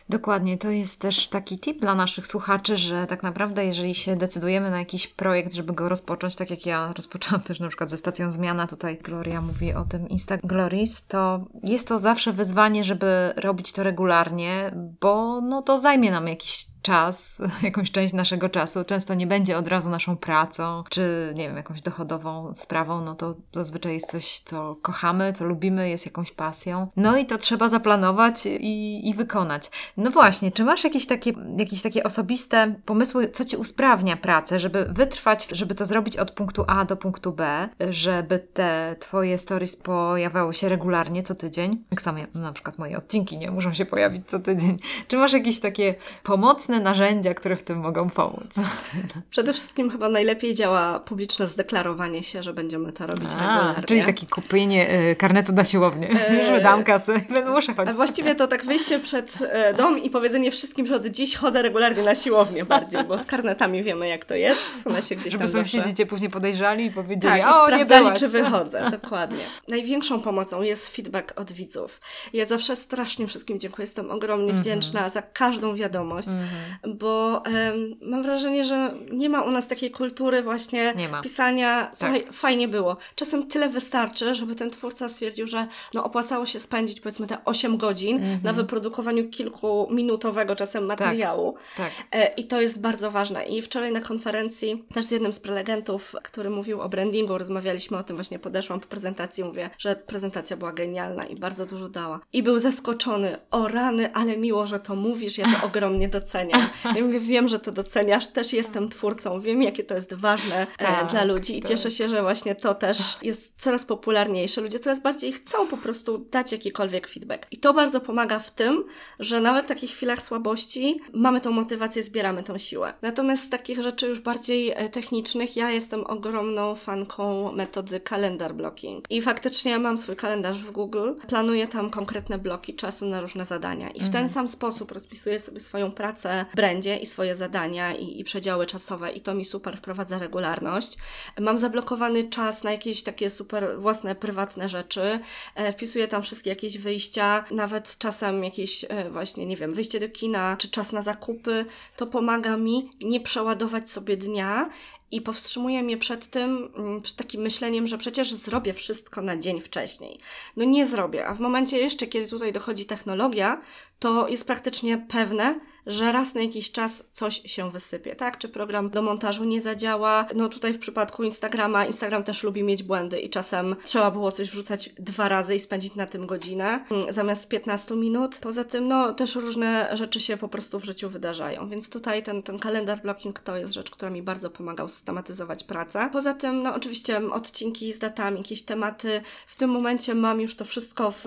[0.10, 4.72] Dokładnie, to jest też taki tip dla naszych słuchaczy, że tak naprawdę, jeżeli się decydujemy
[4.72, 8.32] na jakiś projekt, żeby go rozpocząć, tak jak ja rozpoczęłam też na przykład ze stacją
[8.32, 13.72] Zmiana, tutaj Gloria mówi o tym Insta Glories, to jest to zawsze wyzwanie, żeby robić
[13.72, 19.28] to regularnie, bo no to zajmie nam jakiś czas, jakąś część naszego czasu, często nie
[19.28, 24.12] będzie od razu naszą pracą, czy nie wiem, jakąś dochodową sprawą, no to zazwyczaj jest
[24.12, 26.88] coś, co kochamy, co lubimy, jest jakąś pasją.
[26.96, 29.72] No i to trzeba zaplanować i, i wykonać.
[29.98, 34.86] No właśnie, czy masz jakieś takie, jakieś takie osobiste pomysły, co ci usprawnia pracę, żeby
[34.86, 40.54] wytrwać, żeby to zrobić od punktu A do punktu B, żeby te twoje stories pojawiały
[40.54, 41.84] się regularnie co tydzień?
[41.90, 44.78] Tak samo na przykład moje odcinki nie muszą się pojawić co tydzień.
[45.08, 48.54] Czy masz jakieś takie pomocne mocne narzędzia, które w tym mogą pomóc.
[49.32, 53.84] Przede wszystkim chyba najlepiej działa publiczne zdeklarowanie się, że będziemy to robić A, regularnie.
[53.84, 56.46] Czyli takie kupienie y, karnetu na siłownię, e...
[56.56, 57.22] że dam kasę,
[57.56, 57.92] muszę chodzić.
[57.92, 61.62] A właściwie to tak wyjście przed e, dom i powiedzenie wszystkim, że od dziś chodzę
[61.62, 64.62] regularnie na siłownię bardziej, bo z karnetami wiemy jak to jest.
[64.86, 68.14] One się gdzieś Żeby tam sąsiedzi cię później podejrzali i powiedzieli, tak, o, sprawdzali, nie
[68.14, 68.92] czy wychodzę.
[68.92, 69.44] Dokładnie.
[69.68, 72.02] Największą pomocą jest feedback od widzów.
[72.34, 73.84] Ja zawsze strasznie wszystkim dziękuję.
[73.84, 74.62] Jestem ogromnie mm -hmm.
[74.62, 76.59] wdzięczna za każdą wiadomość, mm -hmm.
[76.88, 80.94] Bo um, mam wrażenie, że nie ma u nas takiej kultury właśnie
[81.24, 82.34] pisania, słuchaj, tak.
[82.34, 82.98] fajnie było.
[83.16, 87.78] Czasem tyle wystarczy, żeby ten twórca stwierdził, że no opłacało się spędzić powiedzmy te 8
[87.78, 88.44] godzin -hmm.
[88.44, 91.00] na wyprodukowaniu kilkuminutowego czasem tak.
[91.00, 91.56] materiału.
[91.78, 91.92] Tak.
[92.12, 92.40] tak.
[92.40, 93.46] I to jest bardzo ważne.
[93.46, 98.04] I wczoraj na konferencji też z jednym z prelegentów, który mówił o brandingu, rozmawialiśmy o
[98.04, 102.20] tym, właśnie podeszłam po prezentacji, mówię, że prezentacja była genialna i bardzo dużo dała.
[102.34, 106.49] I był zaskoczony, o rany, ale miło, że to mówisz, ja to ogromnie doceniam.
[106.96, 110.68] Ja mówię, wiem, że to doceniasz, też jestem twórcą, wiem, jakie to jest ważne e,
[110.78, 111.70] tak, dla ludzi i tak.
[111.70, 114.62] cieszę się, że właśnie to też jest coraz popularniejsze.
[114.62, 117.48] Ludzie coraz bardziej chcą po prostu dać jakikolwiek feedback.
[117.52, 118.84] I to bardzo pomaga w tym,
[119.20, 122.94] że nawet w takich chwilach słabości mamy tą motywację, zbieramy tą siłę.
[123.02, 129.06] Natomiast z takich rzeczy już bardziej e, technicznych, ja jestem ogromną fanką metody calendar blocking.
[129.10, 133.46] I faktycznie ja mam swój kalendarz w Google, planuję tam konkretne bloki czasu na różne
[133.46, 133.90] zadania.
[133.90, 134.30] I w ten mhm.
[134.30, 139.12] sam sposób rozpisuję sobie swoją pracę w brandzie i swoje zadania i, i przedziały czasowe
[139.12, 140.98] i to mi super wprowadza regularność.
[141.40, 145.20] Mam zablokowany czas na jakieś takie super własne, prywatne rzeczy.
[145.56, 150.10] E, wpisuję tam wszystkie jakieś wyjścia, nawet czasem jakieś e, właśnie, nie wiem, wyjście do
[150.10, 151.66] kina, czy czas na zakupy.
[151.98, 154.70] To pomaga mi nie przeładować sobie dnia
[155.12, 159.62] i powstrzymuje mnie przed tym, mm, przed takim myśleniem, że przecież zrobię wszystko na dzień
[159.62, 160.20] wcześniej.
[160.58, 163.62] No nie zrobię, a w momencie jeszcze, kiedy tutaj dochodzi technologia,
[164.00, 165.60] to jest praktycznie pewne,
[165.90, 168.38] że raz na jakiś czas coś się wysypie, tak?
[168.38, 170.26] Czy program do montażu nie zadziała?
[170.36, 174.50] No tutaj w przypadku Instagrama, Instagram też lubi mieć błędy i czasem trzeba było coś
[174.50, 178.38] wrzucać dwa razy i spędzić na tym godzinę mm, zamiast 15 minut.
[178.42, 182.44] Poza tym, no też różne rzeczy się po prostu w życiu wydarzają, więc tutaj ten,
[182.44, 186.10] ten kalendar blocking to jest rzecz, która mi bardzo pomagał systematyzować pracę.
[186.14, 189.22] Poza tym, no oczywiście odcinki z datami, jakieś tematy.
[189.48, 191.26] W tym momencie mam już to wszystko w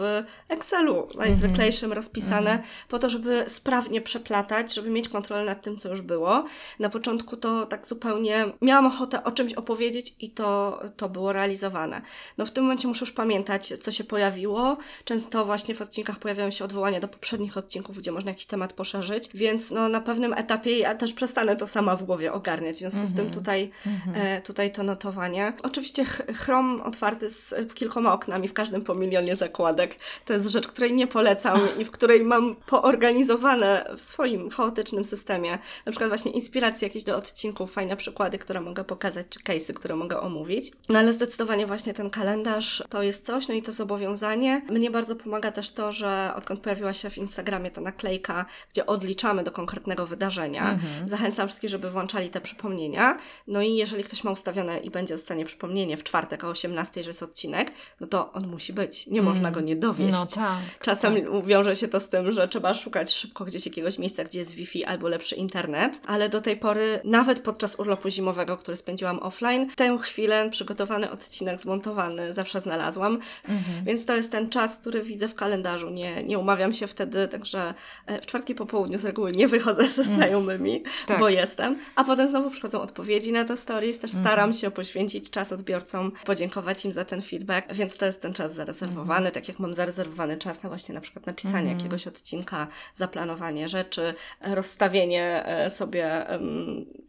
[0.49, 1.97] Excelu najzwyklejszym mm -hmm.
[1.97, 2.89] rozpisane, mm -hmm.
[2.89, 6.45] po to, żeby sprawnie przeplatać żeby mieć kontrolę nad tym, co już było.
[6.79, 12.03] Na początku to tak zupełnie miałam ochotę o czymś opowiedzieć i to, to było realizowane.
[12.39, 14.77] No w tym momencie muszę już pamiętać, co się pojawiło.
[15.05, 19.29] Często właśnie w odcinkach pojawiają się odwołania do poprzednich odcinków, gdzie można jakiś temat poszerzyć,
[19.35, 22.77] więc no na pewnym etapie ja też przestanę to sama w głowie ogarniać.
[22.77, 23.13] W związku mm -hmm.
[23.13, 23.41] z tym mhm.
[23.41, 24.43] tutaj, mm -hmm.
[24.43, 25.53] tutaj to notowanie.
[25.63, 29.97] Oczywiście Chrome otwarty z kilkoma oknami, w każdym po milionie zakładek.
[30.25, 35.59] To jest rzecz, której nie polecam i w której mam poorganizowane w swoim chaotycznym systemie.
[35.87, 39.97] Na przykład właśnie inspiracje jakieś do odcinków, fajne przykłady, które mogę pokazać, czy case'y, które
[39.97, 40.73] mogę omówić.
[40.89, 44.63] No ale zdecydowanie właśnie ten kalendarz to jest coś, no i to zobowiązanie.
[44.71, 49.45] Mnie bardzo pomaga też to, że odkąd pojawiła się w Instagramie ta naklejka, gdzie odliczamy
[49.45, 50.71] do konkretnego wydarzenia.
[50.71, 51.09] Mhm.
[51.09, 53.19] Zachęcam wszystkich, żeby włączali te przypomnienia.
[53.47, 57.11] No i jeżeli ktoś ma ustawione i będzie dostanie przypomnienie w czwartek o 18, że
[57.11, 59.07] jest odcinek, no to on musi być.
[59.07, 60.13] Nie można go nie dowieść.
[60.13, 60.61] No tak.
[60.81, 61.47] Czasem tak.
[61.47, 64.85] wiąże się to z tym, że trzeba szukać szybko gdzieś jakiegoś miejsca, gdzie jest Wi-Fi
[64.85, 69.99] albo lepszy internet, ale do tej pory, nawet podczas urlopu zimowego, który spędziłam offline, tę
[69.99, 73.19] chwilę przygotowany odcinek zmontowany zawsze znalazłam,
[73.49, 73.85] mhm.
[73.85, 75.91] więc to jest ten czas, który widzę w kalendarzu.
[75.91, 77.75] Nie, nie umawiam się wtedy, także
[78.07, 80.17] e, w czwartki po południu z reguły nie wychodzę ze mhm.
[80.17, 81.19] znajomymi, tak.
[81.19, 84.25] bo jestem, a potem znowu przychodzą odpowiedzi na te stories, też mhm.
[84.25, 88.55] staram się poświęcić czas odbiorcom, podziękować im za ten feedback, więc to jest ten czas
[88.55, 89.35] zarezerwowany, mhm.
[89.35, 91.79] tak jak mam zarezerwowany czas na właśnie na przykład napisanie mhm.
[91.79, 92.67] jakiegoś odcinka,
[92.97, 96.27] zaplanowanie rzeczy, rozstawienie e, sobie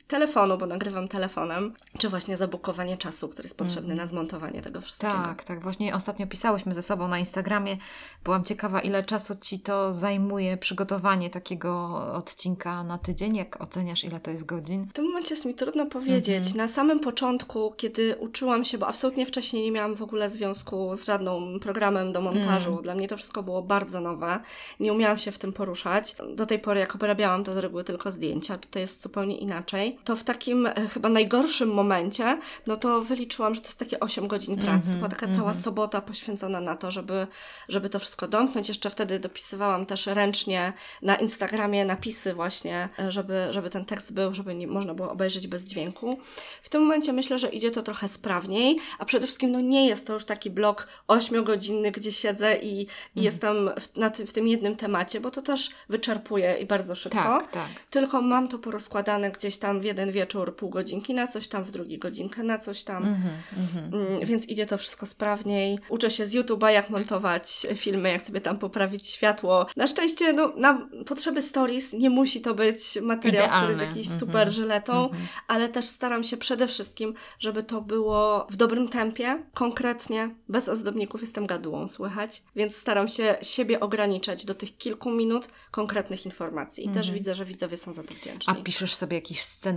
[0.07, 3.97] telefonu, bo nagrywam telefonem, czy właśnie zabukowanie czasu, który jest potrzebny mm.
[3.97, 5.13] na zmontowanie tego wszystkiego.
[5.13, 5.61] Tak, tak.
[5.61, 7.77] Właśnie ostatnio pisałyśmy ze sobą na Instagramie.
[8.23, 13.35] Byłam ciekawa, ile czasu Ci to zajmuje przygotowanie takiego odcinka na tydzień.
[13.35, 14.87] Jak oceniasz, ile to jest godzin?
[14.89, 16.43] W tym momencie jest mi trudno powiedzieć.
[16.43, 16.55] Mm-hmm.
[16.55, 21.05] Na samym początku, kiedy uczyłam się, bo absolutnie wcześniej nie miałam w ogóle związku z
[21.05, 22.71] żadnym programem do montażu.
[22.71, 22.83] Mm.
[22.83, 24.39] Dla mnie to wszystko było bardzo nowe.
[24.79, 26.15] Nie umiałam się w tym poruszać.
[26.35, 28.57] Do tej pory, jak obrabiałam, to z reguły tylko zdjęcia.
[28.57, 29.92] Tutaj jest zupełnie inaczej.
[30.03, 32.37] To w takim e, chyba najgorszym momencie,
[32.67, 34.69] no to wyliczyłam, że to jest takie 8 godzin pracy.
[34.71, 35.39] Mm -hmm, to była taka mm -hmm.
[35.39, 35.63] cała mhm.
[35.63, 37.27] sobota poświęcona na to, żeby,
[37.69, 38.67] żeby to wszystko domknąć.
[38.67, 44.33] Jeszcze wtedy dopisywałam też ręcznie na Instagramie napisy właśnie, e, żeby, żeby ten tekst był,
[44.33, 46.19] żeby nie można było obejrzeć bez dźwięku.
[46.63, 50.07] W tym momencie myślę, że idzie to trochę sprawniej, a przede wszystkim no nie jest
[50.07, 53.25] to już taki blok 8-godzinny, gdzie siedzę i, i mm.
[53.25, 57.17] jestem w, na ty, w tym jednym temacie, bo to też wyczerpuje i bardzo szybko.
[57.17, 57.67] Tak, tak.
[57.89, 61.71] Tylko mam to porozkładane gdzieś tam w jeden wieczór pół godzinki na coś tam, w
[61.71, 63.03] drugi godzinkę na coś tam.
[63.03, 65.79] Mm -hmm, mm, więc idzie to wszystko sprawniej.
[65.89, 69.65] Uczę się z YouTube'a, jak montować filmy, jak sobie tam poprawić światło.
[69.75, 73.57] Na szczęście, no, na potrzeby stories nie musi to być materiał, Idealny.
[73.57, 74.19] który jest jakiś mm -hmm.
[74.19, 75.25] super żyletą, mm -hmm.
[75.47, 81.21] ale też staram się przede wszystkim, żeby to było w dobrym tempie, konkretnie, bez ozdobników
[81.21, 86.87] jestem gadułą, słychać, więc staram się siebie ograniczać do tych kilku minut konkretnych informacji i
[86.87, 87.17] też mhm.
[87.17, 88.53] widzę, że widzowie są za to wdzięczni.
[88.53, 89.72] A piszesz sobie jakiś scenariusz,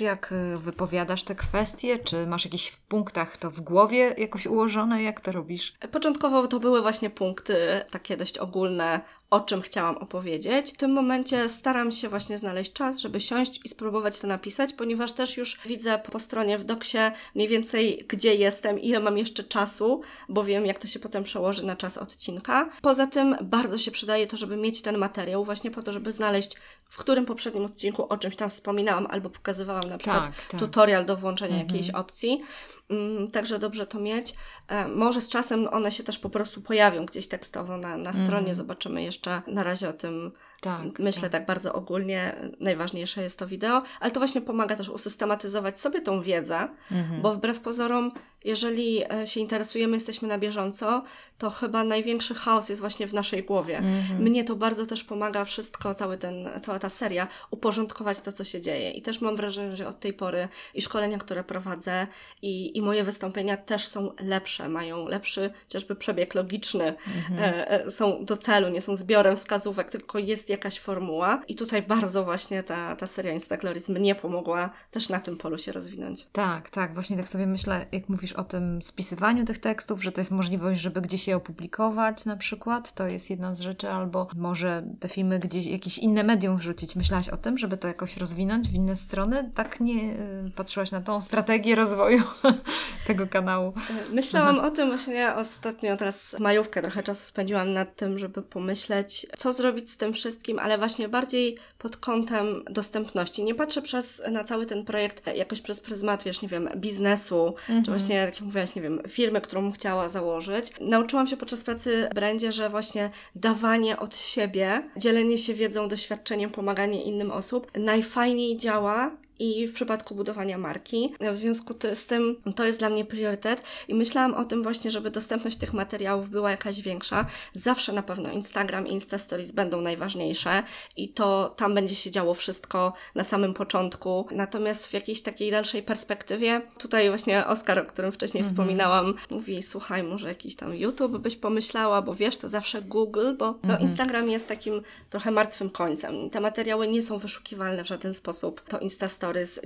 [0.00, 1.98] jak y, wypowiadasz te kwestie?
[1.98, 5.02] Czy masz jakieś w punktach to w głowie jakoś ułożone?
[5.02, 5.72] Jak to robisz?
[5.92, 9.00] Początkowo to były właśnie punkty takie dość ogólne,
[9.30, 10.72] o czym chciałam opowiedzieć.
[10.72, 15.12] W tym momencie staram się właśnie znaleźć czas, żeby siąść i spróbować to napisać, ponieważ
[15.12, 16.98] też już widzę po stronie w doksie
[17.34, 21.66] mniej więcej gdzie jestem, ile mam jeszcze czasu, bo wiem jak to się potem przełoży
[21.66, 22.70] na czas odcinka.
[22.82, 26.56] Poza tym bardzo się przydaje to, żeby mieć ten materiał właśnie po to, żeby znaleźć
[26.88, 30.60] w którym poprzednim odcinku o czymś tam wspominałam albo pokazywałam na przykład tak, tak.
[30.60, 31.68] tutorial do włączenia mhm.
[31.68, 32.42] jakiejś opcji.
[32.90, 34.34] Mm, także dobrze to mieć.
[34.68, 38.38] E, może z czasem one się też po prostu pojawią gdzieś tekstowo na, na stronie.
[38.38, 38.54] Mhm.
[38.54, 41.32] Zobaczymy jeszcze na razie o tym tak, Myślę tak.
[41.32, 41.46] tak.
[41.46, 46.68] bardzo ogólnie, najważniejsze jest to wideo, ale to właśnie pomaga też usystematyzować sobie tą wiedzę,
[46.90, 47.22] mhm.
[47.22, 48.12] bo wbrew pozorom,
[48.44, 51.02] jeżeli e, się interesujemy, jesteśmy na bieżąco,
[51.38, 53.78] to chyba największy chaos jest właśnie w naszej głowie.
[53.78, 54.22] Mhm.
[54.22, 58.60] Mnie to bardzo też pomaga wszystko, cały ten, cała ta seria, uporządkować to, co się
[58.60, 58.90] dzieje.
[58.90, 62.06] I też mam wrażenie, że od tej pory i szkolenia, które prowadzę,
[62.42, 67.54] i, i moje wystąpienia też są lepsze, mają lepszy chociażby przebieg logiczny, mhm.
[67.86, 72.24] e, są do celu, nie są zbiorem wskazówek, tylko jest jakaś formuła i tutaj bardzo
[72.24, 76.26] właśnie ta, ta seria Instagloris mnie pomogła też na tym polu się rozwinąć.
[76.32, 80.20] Tak, tak, właśnie tak sobie myślę, jak mówisz o tym spisywaniu tych tekstów, że to
[80.20, 84.82] jest możliwość, żeby gdzieś je opublikować na przykład, to jest jedna z rzeczy, albo może
[85.00, 86.96] te filmy gdzieś, jakieś inne medium wrzucić.
[86.96, 89.50] Myślałaś o tym, żeby to jakoś rozwinąć w inne strony?
[89.54, 92.22] Tak nie y, patrzyłaś na tą strategię rozwoju
[93.06, 93.72] tego kanału?
[94.12, 94.72] Myślałam mhm.
[94.72, 99.90] o tym właśnie ostatnio, teraz majówkę trochę czasu spędziłam nad tym, żeby pomyśleć, co zrobić
[99.90, 103.44] z tym wszystkim, wszystkim, ale właśnie bardziej pod kątem dostępności.
[103.44, 107.84] Nie patrzę przez, na cały ten projekt jakoś przez pryzmat, wiesz, nie wiem, biznesu, mhm.
[107.84, 110.72] czy właśnie, jak mówiłaś, nie wiem, firmy, którą chciała założyć.
[110.80, 116.50] Nauczyłam się podczas pracy w brandzie, że właśnie dawanie od siebie, dzielenie się wiedzą, doświadczeniem,
[116.50, 121.14] pomaganie innym osób najfajniej działa i w przypadku budowania marki.
[121.32, 125.10] W związku z tym to jest dla mnie priorytet i myślałam o tym właśnie, żeby
[125.10, 127.26] dostępność tych materiałów była jakaś większa.
[127.52, 130.62] Zawsze na pewno Instagram i Insta Stories będą najważniejsze
[130.96, 134.26] i to tam będzie się działo wszystko na samym początku.
[134.30, 138.54] Natomiast w jakiejś takiej dalszej perspektywie, tutaj właśnie Oskar, o którym wcześniej mhm.
[138.54, 143.46] wspominałam, mówi, słuchaj, może jakiś tam YouTube byś pomyślała, bo wiesz, to zawsze Google, bo
[143.46, 143.82] no, mhm.
[143.82, 146.30] Instagram jest takim trochę martwym końcem.
[146.30, 148.60] Te materiały nie są wyszukiwalne w żaden sposób.
[148.60, 149.58] To Insta Stories Stories.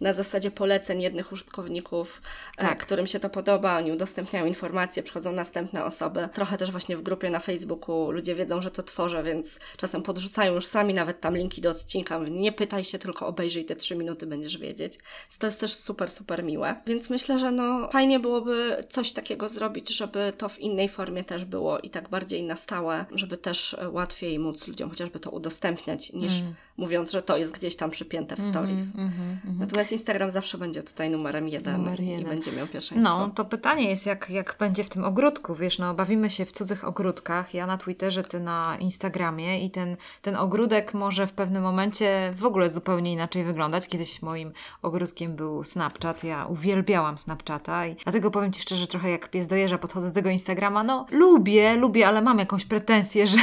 [0.00, 2.22] Na zasadzie poleceń jednych użytkowników,
[2.58, 2.78] e, tak.
[2.78, 6.28] którym się to podoba, oni udostępniają informacje, przychodzą następne osoby.
[6.34, 10.54] Trochę też właśnie w grupie na Facebooku ludzie wiedzą, że to tworzę, więc czasem podrzucają
[10.54, 12.18] już sami nawet tam linki do odcinka.
[12.18, 14.98] Nie pytaj się, tylko obejrzyj te trzy minuty, będziesz wiedzieć.
[15.24, 16.76] Więc to jest też super, super miłe.
[16.86, 21.44] Więc myślę, że no fajnie byłoby coś takiego zrobić, żeby to w innej formie też
[21.44, 26.40] było i tak bardziej na stałe, żeby też łatwiej móc ludziom chociażby to udostępniać, niż
[26.40, 26.54] mm.
[26.76, 28.94] mówiąc, że to jest gdzieś tam przypięte w mhm, stories.
[28.94, 29.12] Mm,
[29.44, 32.26] mm, Natomiast Instagram zawsze będzie tutaj numerem jeden, Numer jeden.
[32.26, 33.10] i będzie miał pierwszeństwo.
[33.10, 36.52] No, to pytanie jest, jak, jak będzie w tym ogródku, wiesz, no bawimy się w
[36.52, 41.62] cudzych ogródkach, ja na Twitterze, ty na Instagramie i ten, ten ogródek może w pewnym
[41.62, 43.88] momencie w ogóle zupełnie inaczej wyglądać.
[43.88, 49.28] Kiedyś moim ogródkiem był Snapchat, ja uwielbiałam Snapchata i dlatego powiem Ci szczerze, trochę jak
[49.28, 53.38] pies dojeżdża, podchodzę do tego Instagrama, no lubię, lubię, ale mam jakąś pretensję, że,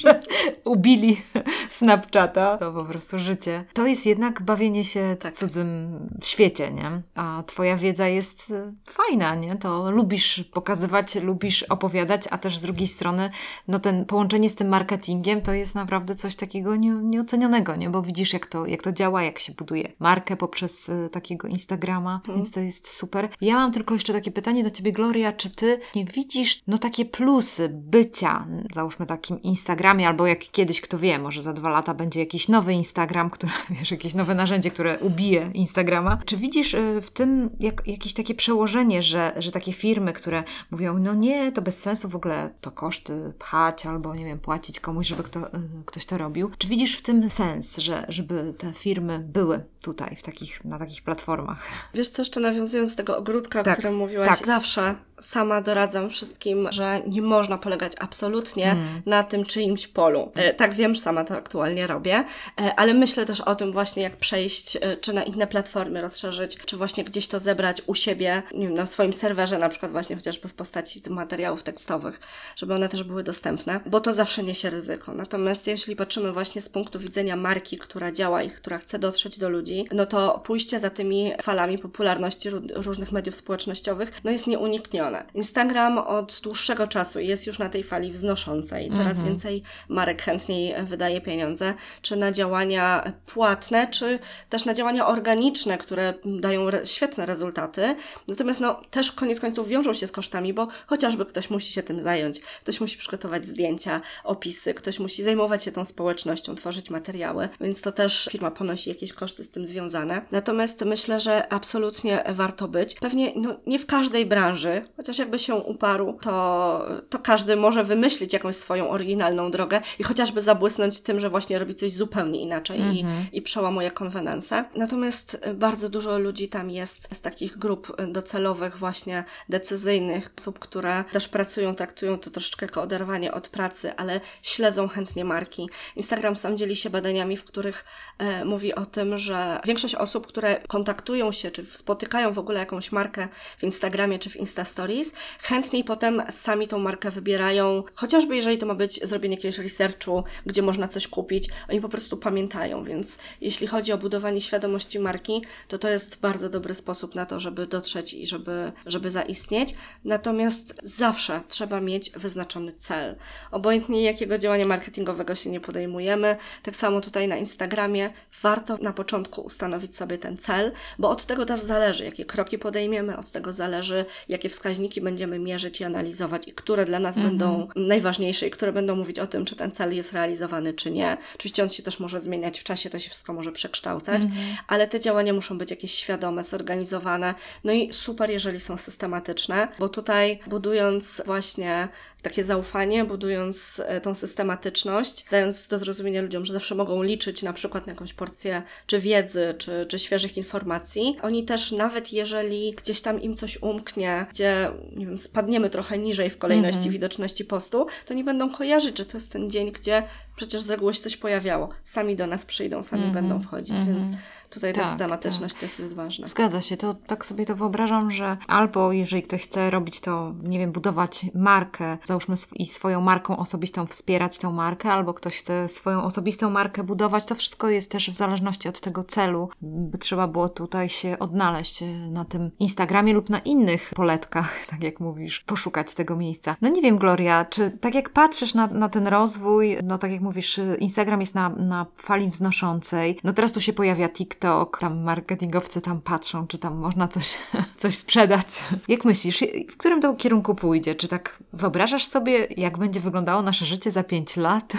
[0.00, 0.20] że
[0.64, 1.22] ubili
[1.68, 3.64] Snapchata, to po prostu życie.
[3.72, 5.36] To jest jednak bawienie się tak.
[5.48, 7.02] Cudzym świecie, nie?
[7.14, 9.56] A twoja wiedza jest y, fajna, nie?
[9.56, 13.30] To lubisz pokazywać, lubisz opowiadać, a też z drugiej strony,
[13.68, 17.90] no ten połączenie z tym marketingiem to jest naprawdę coś takiego nie, nieocenionego, nie?
[17.90, 22.20] Bo widzisz, jak to, jak to działa, jak się buduje markę poprzez y, takiego Instagrama,
[22.24, 22.36] mm.
[22.36, 23.28] więc to jest super.
[23.40, 27.04] Ja mam tylko jeszcze takie pytanie do ciebie, Gloria, czy ty nie widzisz, no takie
[27.04, 32.20] plusy bycia, załóżmy takim Instagramie, albo jak kiedyś, kto wie, może za dwa lata będzie
[32.20, 36.18] jakiś nowy Instagram, który, wiesz, jakieś nowe narzędzie, które ubije Instagrama.
[36.24, 40.98] Czy widzisz y, w tym jak, jakieś takie przełożenie, że, że takie firmy, które mówią,
[40.98, 45.06] no nie, to bez sensu w ogóle to koszty pchać albo, nie wiem, płacić komuś,
[45.06, 46.50] żeby kto, y, ktoś to robił.
[46.58, 51.02] Czy widzisz w tym sens, że, żeby te firmy były tutaj, w takich, na takich
[51.02, 51.66] platformach?
[51.94, 54.46] Wiesz co, jeszcze nawiązując do tego ogródka, tak, o którym mówiłaś, tak.
[54.46, 59.02] zawsze sama doradzam wszystkim, że nie można polegać absolutnie mm.
[59.06, 60.32] na tym czyimś polu.
[60.34, 62.24] E, tak wiem, że sama to aktualnie robię,
[62.60, 66.56] e, ale myślę też o tym właśnie, jak przejść, e, czy na inne platformy rozszerzyć,
[66.66, 70.16] czy właśnie gdzieś to zebrać u siebie, nie wiem, na swoim serwerze, na przykład właśnie
[70.16, 72.20] chociażby w postaci materiałów tekstowych,
[72.56, 75.14] żeby one też były dostępne, bo to zawsze niesie ryzyko.
[75.14, 79.48] Natomiast jeśli patrzymy właśnie z punktu widzenia marki, która działa i która chce dotrzeć do
[79.48, 85.24] ludzi, no to pójście za tymi falami popularności różnych mediów społecznościowych, no jest nieuniknione.
[85.34, 88.90] Instagram od dłuższego czasu jest już na tej fali wznoszącej.
[88.90, 89.26] Coraz mhm.
[89.26, 96.14] więcej marek chętniej wydaje pieniądze, czy na działania płatne, czy też na działania organiczne, które
[96.24, 97.96] dają re świetne rezultaty.
[98.28, 102.00] Natomiast no, też koniec końców wiążą się z kosztami, bo chociażby ktoś musi się tym
[102.00, 107.80] zająć, ktoś musi przygotować zdjęcia, opisy, ktoś musi zajmować się tą społecznością, tworzyć materiały, więc
[107.80, 110.22] to też firma ponosi jakieś koszty z tym związane.
[110.30, 112.94] Natomiast myślę, że absolutnie warto być.
[112.94, 118.32] Pewnie no, nie w każdej branży, chociaż jakby się uparł, to, to każdy może wymyślić
[118.32, 123.00] jakąś swoją oryginalną drogę i chociażby zabłysnąć tym, że właśnie robi coś zupełnie inaczej i,
[123.00, 123.26] mhm.
[123.32, 124.64] i przełamuje konwenanse.
[124.74, 131.28] Natomiast bardzo dużo ludzi tam jest z takich grup docelowych, właśnie decyzyjnych, osób, które też
[131.28, 135.68] pracują, traktują to troszeczkę jako oderwanie od pracy, ale śledzą chętnie marki.
[135.96, 137.84] Instagram sam dzieli się badaniami, w których
[138.18, 142.92] e, mówi o tym, że większość osób, które kontaktują się, czy spotykają w ogóle jakąś
[142.92, 143.28] markę
[143.58, 148.66] w Instagramie czy w Insta Stories, chętniej potem sami tą markę wybierają, chociażby jeżeli to
[148.66, 153.66] ma być zrobienie jakiegoś researchu, gdzie można coś kupić, oni po prostu pamiętają, więc jeśli
[153.66, 158.14] chodzi o budowanie świadomości marki, to to jest bardzo dobry sposób na to, żeby dotrzeć
[158.14, 159.74] i żeby, żeby zaistnieć.
[160.04, 163.16] Natomiast zawsze trzeba mieć wyznaczony cel.
[163.50, 168.10] Obojętnie jakiego działania marketingowego się nie podejmujemy, tak samo tutaj na Instagramie
[168.42, 173.16] warto na początku ustanowić sobie ten cel, bo od tego też zależy, jakie kroki podejmiemy,
[173.16, 177.38] od tego zależy, jakie wskaźniki będziemy mierzyć i analizować i które dla nas mhm.
[177.38, 181.16] będą najważniejsze i które będą mówić o tym, czy ten cel jest realizowany, czy nie.
[181.34, 184.56] Oczywiście on się też może zmieniać w czasie, to się wszystko może przekształcać, mhm.
[184.66, 187.34] ale te działania muszą być jakieś świadome, zorganizowane.
[187.64, 191.88] No i super, jeżeli są systematyczne, bo tutaj budując właśnie
[192.22, 197.52] takie zaufanie, budując e, tą systematyczność, dając do zrozumienia ludziom, że zawsze mogą liczyć na
[197.52, 201.16] przykład na jakąś porcję czy wiedzy, czy, czy świeżych informacji.
[201.22, 206.30] Oni też, nawet jeżeli gdzieś tam im coś umknie, gdzie nie wiem, spadniemy trochę niżej
[206.30, 206.92] w kolejności -hmm.
[206.92, 210.02] widoczności postu, to nie będą kojarzyć, że to jest ten dzień, gdzie
[210.36, 211.68] przecież z reguły się coś pojawiało.
[211.84, 213.12] Sami do nas przyjdą, sami -hmm.
[213.12, 214.04] będą wchodzić, więc
[214.50, 215.60] Tutaj ta tak, systematyczność tak.
[215.60, 216.26] też jest ważna.
[216.26, 216.76] Zgadza się.
[216.76, 221.26] To tak sobie to wyobrażam, że albo jeżeli ktoś chce robić to, nie wiem, budować
[221.34, 226.82] markę, załóżmy i swoją marką osobistą wspierać tą markę, albo ktoś chce swoją osobistą markę
[226.82, 229.48] budować, to wszystko jest też w zależności od tego celu.
[229.62, 234.82] By trzeba było tutaj się odnaleźć e, na tym Instagramie lub na innych poletkach, tak
[234.82, 236.56] jak mówisz, poszukać tego miejsca.
[236.60, 240.20] No nie wiem, Gloria, czy tak jak patrzysz na, na ten rozwój, no tak jak
[240.20, 245.02] mówisz, Instagram jest na, na fali wznoszącej, no teraz tu się pojawia TikTok, TikTok, tam
[245.02, 247.38] marketingowcy tam patrzą, czy tam można coś,
[247.76, 248.46] coś sprzedać.
[248.88, 250.94] Jak myślisz, w którym to kierunku pójdzie?
[250.94, 254.72] Czy tak wyobrażasz sobie, jak będzie wyglądało nasze życie za pięć lat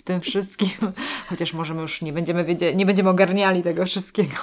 [0.00, 0.92] w tym wszystkim?
[1.28, 4.34] Chociaż może my już nie będziemy wiedzieli, nie będziemy ogarniali tego wszystkiego.